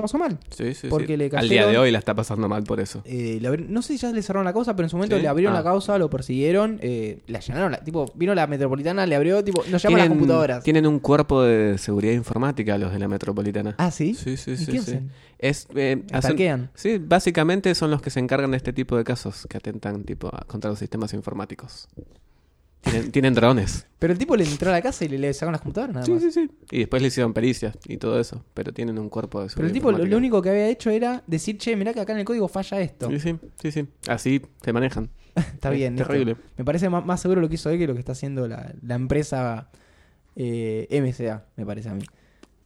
[0.00, 0.38] pasó mal.
[0.50, 1.16] Sí, sí, Porque sí.
[1.16, 3.02] le Al día de cayeron- hoy la está pasando mal por eso.
[3.04, 5.16] Eh, le abri- no sé si ya le cerraron la causa, pero en su momento
[5.16, 5.22] ¿Sí?
[5.22, 5.58] le abrieron Ah.
[5.58, 7.20] la causa, lo persiguieron, eh.
[7.26, 7.40] La,
[7.84, 10.62] tipo, vino la metropolitana, le abrió, tipo, nos llaman las computadoras.
[10.64, 13.74] tienen un cuerpo de seguridad informática los de la metropolitana.
[13.78, 14.14] Ah, ¿sí?
[14.14, 14.66] Sí, sí, ¿Y sí.
[14.66, 14.78] qué sí.
[14.78, 15.10] hacen?
[15.38, 16.02] Es, eh,
[16.74, 20.28] sí, básicamente son los que se encargan de este tipo de casos que atentan tipo
[20.28, 21.88] a- contra los sistemas informáticos.
[22.82, 23.86] Tienen, tienen drones.
[23.98, 26.04] Pero el tipo le entró a la casa y le, le sacaron las computadoras nada
[26.06, 26.22] Sí, más.
[26.22, 26.50] sí, sí.
[26.72, 28.44] Y después le hicieron pericias y todo eso.
[28.54, 31.58] Pero tienen un cuerpo de Pero el tipo lo, único que había hecho era decir,
[31.58, 33.08] che, mirá que acá en el código falla esto.
[33.08, 33.86] Sí, sí, sí, sí.
[34.08, 35.10] Así se manejan.
[35.36, 35.94] Está Es bien.
[35.94, 36.08] listo.
[36.08, 36.36] terrible.
[36.56, 38.74] Me parece más, más seguro lo que hizo él que lo que está haciendo la,
[38.82, 39.70] la empresa
[40.36, 42.04] eh, MCA, me parece a mí.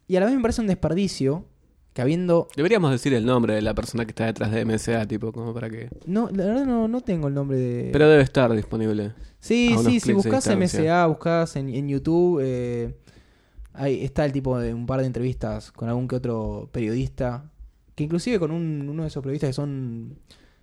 [0.09, 1.45] Y a la vez me parece un desperdicio
[1.93, 2.49] que habiendo...
[2.57, 5.71] Deberíamos decir el nombre de la persona que está detrás de MSA, tipo, como para
[5.71, 5.89] que...
[6.07, 7.89] No, la verdad no, no tengo el nombre de...
[7.93, 9.13] Pero debe estar disponible.
[9.47, 10.47] Sí, sí, si buscas.
[10.49, 12.95] MCA, buscas en, en YouTube, eh,
[13.73, 17.51] ahí está el tipo de un par de entrevistas con algún que otro periodista,
[17.95, 20.19] que inclusive con un- uno de esos periodistas que son...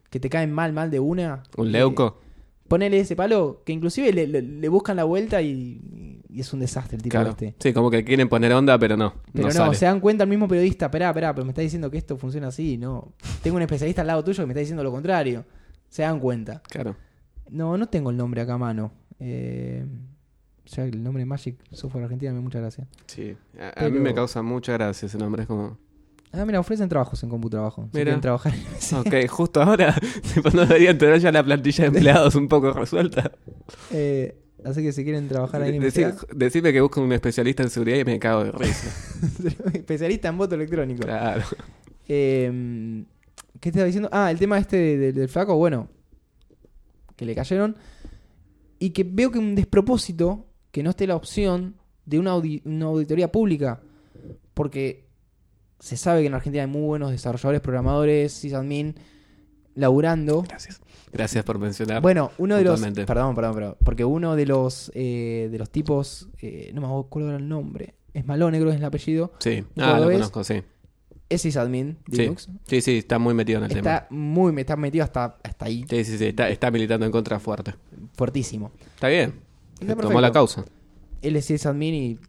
[0.10, 1.44] que te caen mal, mal de una.
[1.58, 2.20] ¿Un eh, leuco?
[2.66, 6.60] ponele ese palo, que inclusive le, le- le buscan la vuelta y, y es un
[6.62, 7.32] desastre el tipo Claro.
[7.32, 7.54] este.
[7.60, 9.14] Sí, como que quieren poner onda, pero no.
[9.32, 11.98] Pero no, se dan cuenta el mismo periodista, esperá, esperá, pero me está diciendo que
[12.00, 13.12] esto funciona así, no.
[13.44, 15.46] Tengo un especialista al lado tuyo que me está diciendo lo contrario.
[15.90, 16.64] Se dan cuenta.
[16.68, 16.96] Claro.
[17.50, 18.92] No, no tengo el nombre acá a mano.
[19.20, 19.86] Eh,
[20.66, 22.88] ya el nombre Magic Software Argentina me muchas gracias.
[23.08, 23.36] Sí.
[23.60, 25.44] A, a Pero- mí me causa mucha gracia ese nombre.
[25.44, 25.78] Es como...
[26.32, 27.84] Ah, mira, ofrecen trabajos en CompuTrabajo.
[27.84, 28.06] Si Mira.
[28.06, 28.54] quieren trabajar.
[28.98, 29.96] Ok, justo ahora
[30.54, 33.32] no deberían tener ya la plantilla de empleados un poco resuelta.
[33.92, 37.70] Eh, así que si quieren trabajar ahí en Decí- decime que busco un especialista en
[37.70, 38.90] seguridad y me cago de risa.
[39.74, 41.04] especialista en voto electrónico.
[41.04, 41.44] Claro.
[42.08, 43.04] Eh,
[43.60, 44.10] ¿Qué te estaba diciendo?
[44.12, 45.88] Ah, el tema este de- de- del flaco, bueno,
[47.16, 47.76] que le cayeron.
[48.80, 52.86] Y que veo que un despropósito que no esté la opción de una, audi- una
[52.86, 53.82] auditoría pública.
[54.54, 55.08] Porque
[55.80, 58.96] se sabe que en Argentina hay muy buenos desarrolladores, programadores, sysadmin,
[59.76, 60.44] laburando.
[60.44, 60.82] Gracias.
[61.12, 62.02] Gracias por mencionar.
[62.02, 62.82] Bueno, uno de los.
[62.82, 63.78] Perdón, perdón, perdón.
[63.84, 66.28] Porque uno de los eh, de los tipos.
[66.42, 67.96] eh, no me acuerdo el nombre.
[68.14, 69.34] Es Malónegro, es el apellido.
[69.40, 69.64] Sí.
[69.76, 70.62] ¿Un Ah, lo conozco, sí.
[71.34, 72.22] Es sysadmin de Sí.
[72.24, 72.50] Linux.
[72.66, 73.80] Sí, sí, está muy metido en el tema.
[73.80, 74.54] Está muy.
[74.60, 75.86] Está metido hasta, hasta ahí.
[75.90, 76.26] Sí, sí, sí.
[76.26, 77.74] Está, está militando en contra fuerte.
[78.16, 78.72] Fuertísimo.
[78.96, 79.34] Está bien.
[79.80, 80.66] Está Tomó la causa.
[81.22, 82.20] Él es sysadmin y.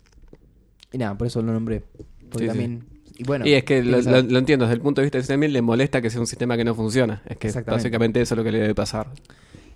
[0.92, 1.82] Y nada, por eso lo nombré.
[2.30, 2.46] Porque Sí, sí.
[2.48, 2.84] también.
[3.16, 3.46] Y bueno.
[3.46, 3.98] Y es que lo,
[4.38, 6.64] entiendo, desde el punto de vista de también le molesta que sea un sistema que
[6.64, 7.22] no funciona.
[7.26, 9.08] Es que básicamente eso es lo que le debe pasar.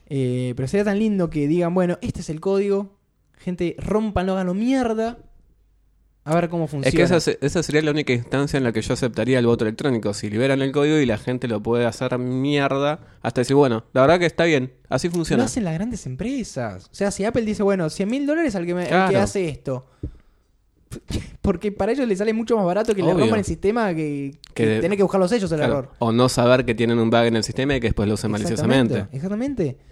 [0.08, 2.96] Eh, pero sería tan lindo que digan, bueno, este es el código.
[3.36, 5.18] Gente, rompanlo, háganlo mierda.
[6.30, 6.88] A ver cómo funciona.
[6.88, 9.64] Es que esa, esa sería la única instancia en la que yo aceptaría el voto
[9.64, 10.12] electrónico.
[10.12, 14.02] Si liberan el código y la gente lo puede hacer mierda, hasta decir, bueno, la
[14.02, 15.44] verdad que está bien, así Lo funciona.
[15.44, 16.86] hacen las grandes empresas.
[16.92, 19.20] O sea, si Apple dice, bueno, 100 mil dólares al que, me, al que Claro.
[19.20, 19.86] hace esto.
[21.42, 23.20] Porque para ellos les sale mucho más barato que le Obvio.
[23.20, 25.72] rompan el sistema que, que Que- tener que buscar los sellos el Claro.
[25.78, 25.90] error.
[25.98, 28.30] O no saber que tienen un bug en el sistema y que después lo usen
[28.30, 28.94] maliciosamente.
[29.12, 29.88] Exactamente, Exactamente.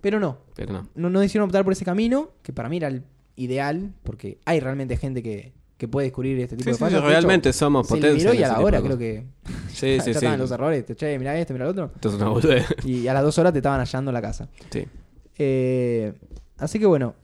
[0.00, 0.88] Pero no, Pero no.
[0.94, 3.02] no, no decidieron optar por ese camino, que para mí era el
[3.36, 7.02] ideal, porque hay realmente gente que, que puede descubrir este tipo Sí, de sí, fallas.
[7.02, 8.34] De realmente hecho, somos potencia.
[8.34, 9.24] y a la hora creo que
[9.68, 10.10] Sí, sí, sí.
[10.12, 10.84] estaban los errores.
[10.86, 11.90] Te, che, mirá este, mirá el otro.
[11.94, 12.66] Esto es una boludez.
[12.84, 14.48] Y a las dos horas te estaban hallando la casa.
[14.70, 14.84] Sí.
[15.36, 16.12] Eh,
[16.58, 17.14] así que bueno,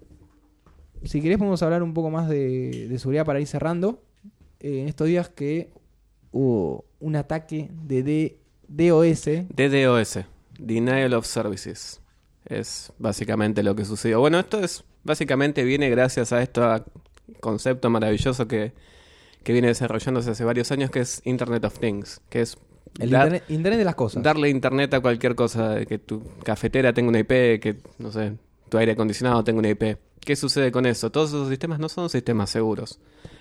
[1.05, 4.03] si querés podemos hablar un poco más de, de seguridad para ir cerrando.
[4.59, 5.70] Eh, en estos días que
[6.33, 8.37] hubo un ataque de D-
[8.68, 9.25] DOS.
[9.55, 10.18] DDoS,
[10.59, 12.01] Denial of Services.
[12.44, 14.20] Es básicamente lo que sucedió.
[14.20, 16.60] Bueno, esto es básicamente viene gracias a este
[17.40, 18.72] concepto maravilloso que,
[19.42, 22.58] que viene desarrollándose hace varios años, que es Internet of Things, que es
[22.98, 24.22] El dar- internet, internet de las cosas.
[24.22, 28.34] darle internet a cualquier cosa, que tu cafetera tenga una IP, que, no sé,
[28.68, 29.96] tu aire acondicionado tenga una IP.
[30.20, 31.10] ¿Qué sucede con eso?
[31.10, 32.98] Todos esos sistemas no son sistemas seguros.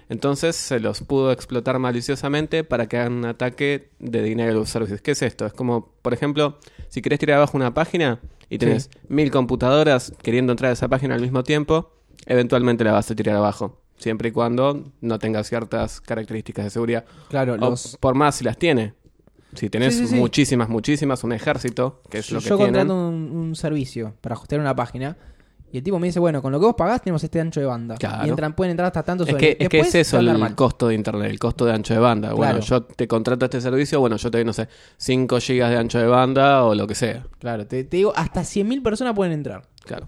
[0.08, 5.02] Entonces se los pudo explotar maliciosamente para que hagan un ataque de of Services.
[5.02, 5.46] ¿Qué es esto?
[5.46, 8.20] Es como, por ejemplo, si querés tirar abajo una página
[8.50, 11.92] y tenés mil computadoras queriendo entrar a esa página al mismo tiempo,
[12.26, 13.82] eventualmente la vas a tirar abajo.
[13.98, 17.06] Siempre y cuando no tenga ciertas características de seguridad.
[17.30, 18.94] Claro, O los, por más si las tiene.
[19.56, 20.16] Si tenés Sí, sí, sí.
[20.16, 22.76] muchísimas, muchísimas, un ejército, que es lo que yo tienen.
[22.76, 25.18] contrato un, un servicio para hostear una página.
[25.72, 27.66] Y el tipo me dice, bueno, con lo que vos pagás tenemos este ancho de
[27.68, 27.96] banda.
[27.96, 28.26] Claro.
[28.26, 30.56] Y entran, pueden entrar hasta tantos Es que, es que es eso el mal.
[30.56, 32.34] costo de internet, el costo de ancho de banda.
[32.34, 32.66] Bueno, Claro.
[32.66, 36.00] yo te contrato este servicio, bueno, yo te doy, no sé, 5 gigas de ancho
[36.00, 37.24] de banda o lo que sea.
[37.40, 39.62] Claro, te, te digo, hasta 100.000 personas pueden entrar.
[39.86, 40.08] Claro.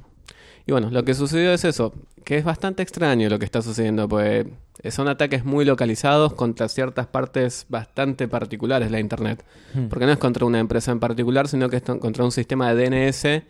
[0.66, 1.94] Y bueno, lo que sucedió es eso,
[2.24, 4.46] que es bastante extraño lo que está sucediendo, pues
[4.90, 9.44] son ataques muy localizados contra ciertas partes bastante particulares de la Internet.
[9.76, 9.88] Hmm.
[9.90, 12.90] Porque no es contra una empresa en particular, sino que es contra un sistema de
[12.90, 13.44] DNS,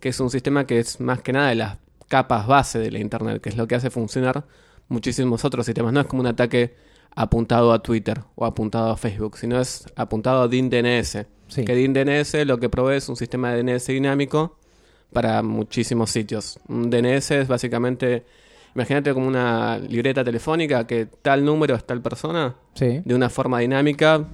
[0.00, 2.98] que es un sistema que es más que nada de las capas base de la
[2.98, 4.44] Internet, que es lo que hace funcionar
[4.88, 5.92] muchísimos otros sistemas.
[5.92, 6.74] No es como un ataque
[7.14, 11.26] apuntado a Twitter o apuntado a Facebook, sino es apuntado a DNS.
[11.48, 11.64] Sí.
[11.64, 14.56] Que DNS lo que provee es un sistema de DNS dinámico
[15.12, 16.58] para muchísimos sitios.
[16.68, 18.24] Un DNS es básicamente,
[18.74, 23.02] imagínate como una libreta telefónica que tal número es tal persona, Sí.
[23.04, 24.24] de una forma dinámica,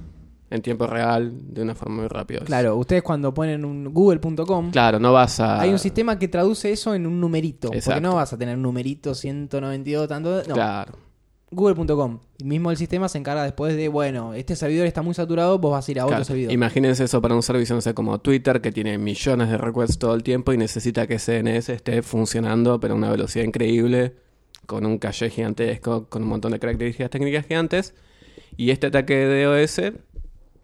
[0.49, 2.39] en tiempo real, de una forma muy rápida.
[2.45, 5.59] Claro, ustedes cuando ponen un google.com, Claro, no vas a...
[5.59, 7.69] hay un sistema que traduce eso en un numerito.
[7.71, 10.43] Porque no vas a tener un numerito 192, tanto.
[10.47, 10.93] No, Claro.
[11.51, 12.19] google.com.
[12.43, 15.87] Mismo el sistema se encarga después de, bueno, este servidor está muy saturado, vos vas
[15.87, 16.53] a ir a otro Claro, servidor.
[16.53, 20.13] Imagínense eso para un servicio, no sé, como Twitter, que tiene millones de requests todo
[20.13, 24.15] el tiempo y necesita que ese DNS esté funcionando, pero a una velocidad increíble,
[24.65, 27.93] con un caché gigantesco, con un montón de características técnicas gigantes.
[28.55, 29.81] Y este ataque de DOS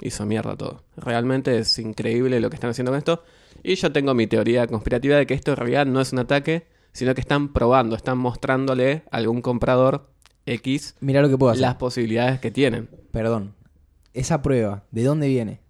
[0.04, 0.84] hizo mierda todo.
[0.98, 3.24] Realmente es increíble lo que están haciendo con esto.
[3.64, 6.68] Y yo tengo mi teoría conspirativa de que esto en realidad no es un ataque,
[6.92, 10.10] sino que están probando, están mostrándole a algún comprador
[10.46, 11.62] X Mirá lo que puedo hacer.
[11.62, 12.90] las posibilidades que tienen.
[13.12, 13.56] Perdón.
[14.14, 15.63] Esa prueba, ¿de dónde viene?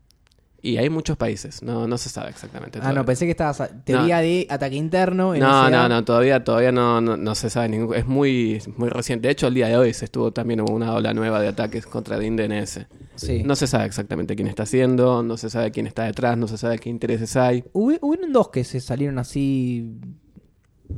[0.65, 2.79] Y hay muchos países, no, no se sabe exactamente.
[2.81, 3.61] Ah, no, pensé que estabas.
[3.83, 5.33] Teoría de ataque interno.
[5.35, 5.69] No, NSA.
[5.69, 7.93] no, no, todavía, todavía no, no, no se sabe ningún.
[7.93, 9.27] Es muy, muy reciente.
[9.27, 12.17] De hecho, el día de hoy se estuvo también una ola nueva de ataques contra
[12.17, 12.87] DIN DNS.
[13.15, 13.43] Sí.
[13.43, 16.57] No se sabe exactamente quién está haciendo, no se sabe quién está detrás, no se
[16.57, 17.65] sabe qué intereses hay.
[17.73, 19.99] Hubo- hubieron dos que se salieron así.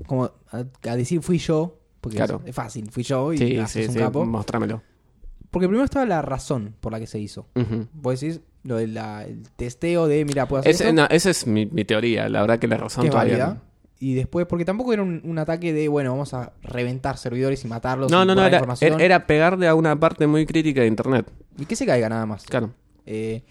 [0.06, 1.80] Como a, a decir fui yo.
[2.02, 2.40] Porque Claro.
[2.44, 4.24] es, es fácil, fui yo y Sí, sí, un sí, capo.
[4.26, 4.84] mostrámelo.
[5.50, 7.48] Porque primero estaba la razón por la que se hizo.
[7.56, 7.88] Ujú.
[7.94, 9.00] Vos decís lo del
[9.56, 12.60] testeo de, mira, puedo hacer Ese- esto, no, esa es mi, mi teoría, la verdad
[12.60, 13.62] que la razón que todavía válida.
[13.98, 17.68] Y después, porque tampoco era un, un ataque de, bueno, vamos a reventar servidores y
[17.70, 18.12] matarlos.
[18.12, 18.94] No, y no, no, borrar era, información.
[18.96, 21.32] era- era pegarle a una parte muy crítica de Internet.
[21.58, 22.44] Y que se caiga nada más.
[22.44, 22.72] Claro.
[23.06, 23.44] Eh,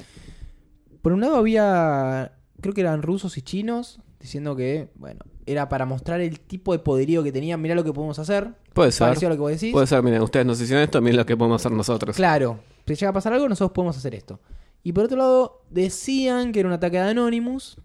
[1.00, 5.86] por un lado había, creo que eran rusos y chinos, diciendo que, bueno, era para
[5.86, 7.60] mostrar el tipo de poderío que tenían.
[7.62, 8.50] Mirá lo que podemos hacer.
[8.72, 9.06] Puede ser.
[9.06, 9.72] Parecido a lo que vos decís.
[9.72, 12.16] Puede ser, miren, ustedes nos hicieron esto, miren lo que podemos hacer nosotros.
[12.16, 14.40] Claro, si llega a pasar algo, nosotros podemos hacer esto.
[14.84, 17.78] Y por otro lado, decían que era un ataque de Anonymous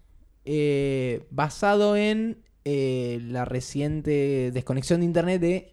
[0.44, 5.72] eh, basado en eh, la reciente desconexión de internet de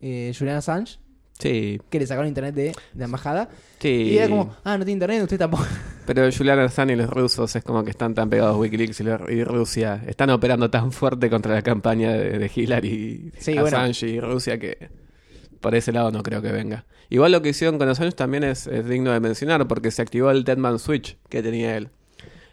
[0.00, 0.98] eh, Julian Assange,
[1.38, 3.48] Sí, que le sacaron internet de, de la embajada.
[3.78, 3.88] sí.
[3.88, 5.64] Y era como, ah, no tiene internet, usted tampoco.
[6.06, 10.02] Pero Julian Assange y los rusos es como que están tan pegados Wikileaks y, Rusia.
[10.06, 13.68] Están operando tan fuerte contra la campaña de, de Hillary, Sí, bueno.
[13.68, 14.90] Assange y Rusia que
[15.60, 16.84] por ese lado no creo que venga.
[17.10, 20.30] Igual lo que hicieron con Assange también es, es digno de mencionar porque se activó
[20.30, 21.88] el Deadman Switch que tenía él.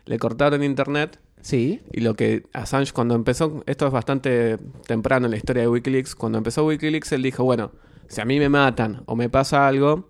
[0.05, 5.31] Le cortaron internet Sí, y lo que Assange cuando empezó, esto es bastante temprano en
[5.31, 7.71] la historia de Wikileaks, cuando empezó Wikileaks él dijo, bueno,
[8.07, 10.09] si a mí me matan o me pasa algo,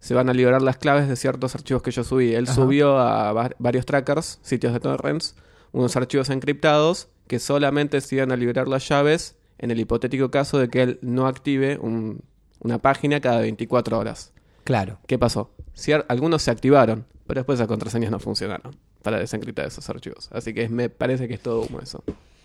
[0.00, 2.34] se van a liberar las claves de ciertos archivos que yo subí.
[2.34, 2.54] Él Ajá.
[2.54, 5.36] subió a va- varios trackers, sitios de torrents,
[5.70, 10.58] unos archivos encriptados que solamente se iban a liberar las llaves en el hipotético caso
[10.58, 12.22] de que él no active un,
[12.62, 14.32] una página cada 24 horas.
[14.64, 14.98] Claro.
[15.06, 15.50] ¿Qué pasó?
[15.76, 20.28] Cier- algunos se activaron, pero después esas contraseñas no funcionaron para desencriptar esos archivos.
[20.32, 22.02] Así que me parece que es todo humo eso.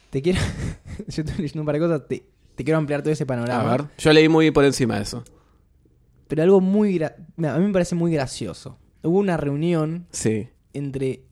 [0.09, 0.39] Te quiero.
[1.07, 2.07] Yo estoy leyendo un par de cosas.
[2.07, 2.23] Te,
[2.55, 3.71] te quiero ampliar todo ese panorama.
[3.73, 5.23] A ver, yo leí muy por encima de eso.
[6.27, 6.97] Pero algo muy.
[6.97, 8.77] gra- Mira, a mí me parece muy gracioso.
[9.03, 10.49] Hubo una reunión Sí.
[10.73, 11.23] entre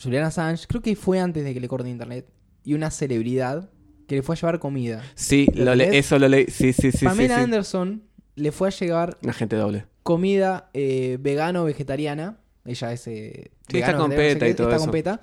[0.00, 2.28] Julian Assange, creo que fue antes de que le corten internet,
[2.64, 3.70] y una celebridad
[4.06, 5.02] que le fue a llevar comida.
[5.14, 6.46] Sí, ¿Lo le- eso lo leí.
[6.48, 6.98] Sí, sí, sí.
[6.98, 7.42] sí, Pamela sí.
[7.44, 8.02] Anderson
[8.36, 9.86] le fue a llevar Un agente doble.
[10.02, 12.38] comida eh, vegano vegetariana.
[12.64, 13.06] Ella es.
[13.06, 14.84] eh, Sí, está con vegetariana, no sé PETA y qué, todo está eso.
[14.84, 15.20] con PETA.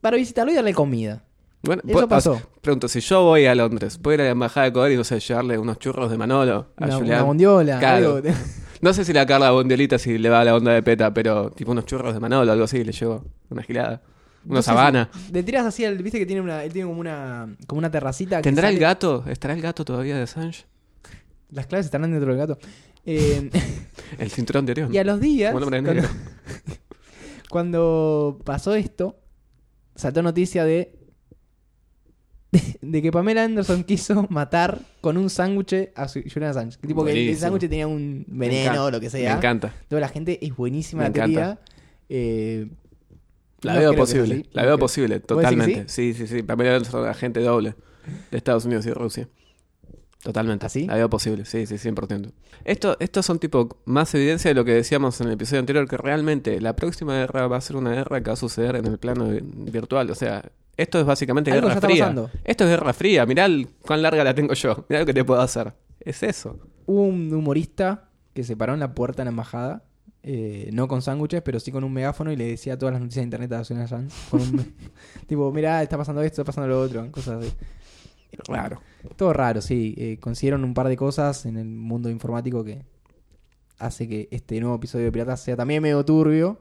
[0.00, 1.22] Para visitarlo y darle comida.
[1.62, 2.32] Bueno, Eso pasó.
[2.32, 4.92] o sea, pregunto, si yo voy a Londres, ¿puedo ir a la embajada de Ecuador
[4.92, 7.14] y no sé, llevarle unos churros de Manolo a Una, Julián?
[7.16, 7.78] una bondiola.
[7.78, 8.16] Claro.
[8.16, 8.28] algo.
[8.82, 11.50] No sé si la Carla Bondiolita si le va a la onda de peta, pero
[11.50, 14.02] tipo unos churros de Manolo o algo así, le llevo una gilada.
[14.46, 15.08] Una sabana.
[15.32, 15.96] Le tiras así al.
[15.96, 16.62] Viste que tiene una.
[16.62, 17.48] Él tiene como una.
[17.66, 18.36] Como una terracita.
[18.36, 19.24] que ¿Tendrá el gato?
[19.28, 20.66] ¿Estará el gato todavía de Assange?
[21.50, 22.58] Las claves estarán dentro del gato.
[23.04, 23.50] Eh,
[24.18, 24.94] El cinturón de Orión.
[24.94, 25.54] y a los días.
[27.48, 29.18] Cuando, pasó esto,
[29.94, 30.98] saltó noticia de,
[32.50, 32.78] de.
[32.82, 36.78] de que Pamela Anderson quiso matar con un sándwich a su- Julian Assange.
[36.78, 39.36] Que tipo que el sándwich tenía un Me veneno o lo que Me sea.
[39.36, 39.72] encanta.
[39.88, 41.60] Toda la gente es buenísima Me la teoría.
[42.08, 42.68] Eh,
[43.62, 44.46] La no veo posible.
[44.52, 45.88] La veo posible, ¿Vos decís que totalmente.
[45.88, 46.42] Sí, sí, sí.
[46.42, 47.74] Pamela Anderson, agente doble
[48.30, 49.28] de Estados Unidos y Rusia.
[50.22, 50.66] Totalmente.
[50.66, 50.86] ¿Así?
[50.86, 52.32] La veo posible, sí, sí, 100%.
[52.64, 55.96] Esto, estos son tipo más evidencia de lo que decíamos en el episodio anterior, que
[55.96, 58.98] realmente la próxima guerra va a ser una guerra que va a suceder en el
[58.98, 60.10] plano vi- virtual.
[60.10, 60.42] O sea,
[60.76, 62.04] esto es básicamente Algo guerra fría.
[62.04, 62.30] pasando.
[62.44, 63.24] Esto es guerra fría.
[63.24, 64.84] Mirá el- cuán larga la tengo yo.
[64.88, 65.74] Mirá lo que te puedo hacer.
[66.00, 66.58] Es eso.
[66.86, 69.84] Hubo un humorista que se paró en la puerta de la embajada,
[70.24, 73.22] eh, no con sándwiches, pero sí con un megáfono y le decía todas las noticias
[73.22, 74.02] de internet a.
[74.30, 74.74] Con un,
[75.28, 77.52] tipo, mirá, está pasando esto, está pasando lo otro, cosas así.
[78.48, 78.80] Raro.
[79.16, 79.94] Todo raro, sí.
[79.96, 82.84] Eh, consiguieron un par de cosas en el mundo informático que
[83.78, 86.58] hace que este nuevo episodio de Piratas sea también medio turbio.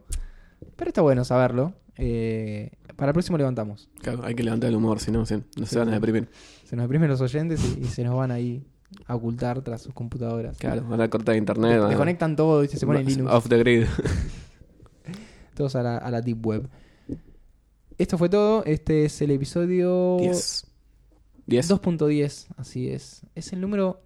[0.75, 1.73] Pero está bueno saberlo.
[1.97, 3.89] Eh, para el próximo levantamos.
[4.01, 6.29] Claro, hay que levantar el humor, si no, no Sí, se van a deprimir.
[6.65, 8.65] Se nos deprimen los oyentes y, y se nos van ahí
[9.07, 10.57] a ocultar tras sus computadoras.
[10.57, 11.77] Claro, van a cortar internet.
[11.79, 13.31] van a- Desconectan todo y se pone Linux.
[13.31, 13.85] Off the grid.
[15.55, 16.69] Todos a la, a la Deep Web.
[17.97, 18.63] Esto fue todo.
[18.65, 20.65] Este es el episodio 10.
[21.47, 21.69] 10.
[21.71, 22.47] 2.10.
[22.57, 23.25] Así es.
[23.35, 24.01] Es el número,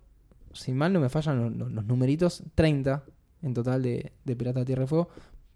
[0.53, 3.03] si mal no me fallan los, los- los numeritos, 30
[3.41, 5.09] en total de, de Pirata de Tierra de Fuego.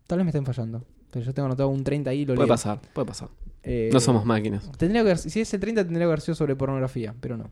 [0.08, 0.86] Tal vez me estén fallando.
[1.12, 2.54] Pero yo tengo anotado un 30 ahí y lo Puede leo.
[2.54, 3.30] pasar, puede pasar.
[3.64, 4.72] Eh, No somos máquinas.
[4.78, 7.50] Tendría que haber- si es el 30 tendría que haber sido sobre pornografía, pero no.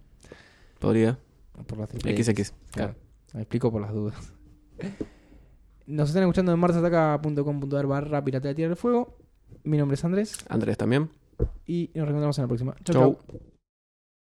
[0.79, 1.17] Podría.
[1.67, 2.53] Por la triple XX.
[2.71, 2.95] Claro.
[3.33, 4.15] Me explico por las dudas.
[5.87, 9.17] Nos están escuchando en marsataca.com.ar barra Pirata de Tierra del Fuego.
[9.63, 11.09] Mi nombre es Andrés Andrés también.
[11.67, 12.75] y nos reencontramos en la próxima.
[12.83, 13.19] Chau, Chau.
[13.29, 13.39] chau.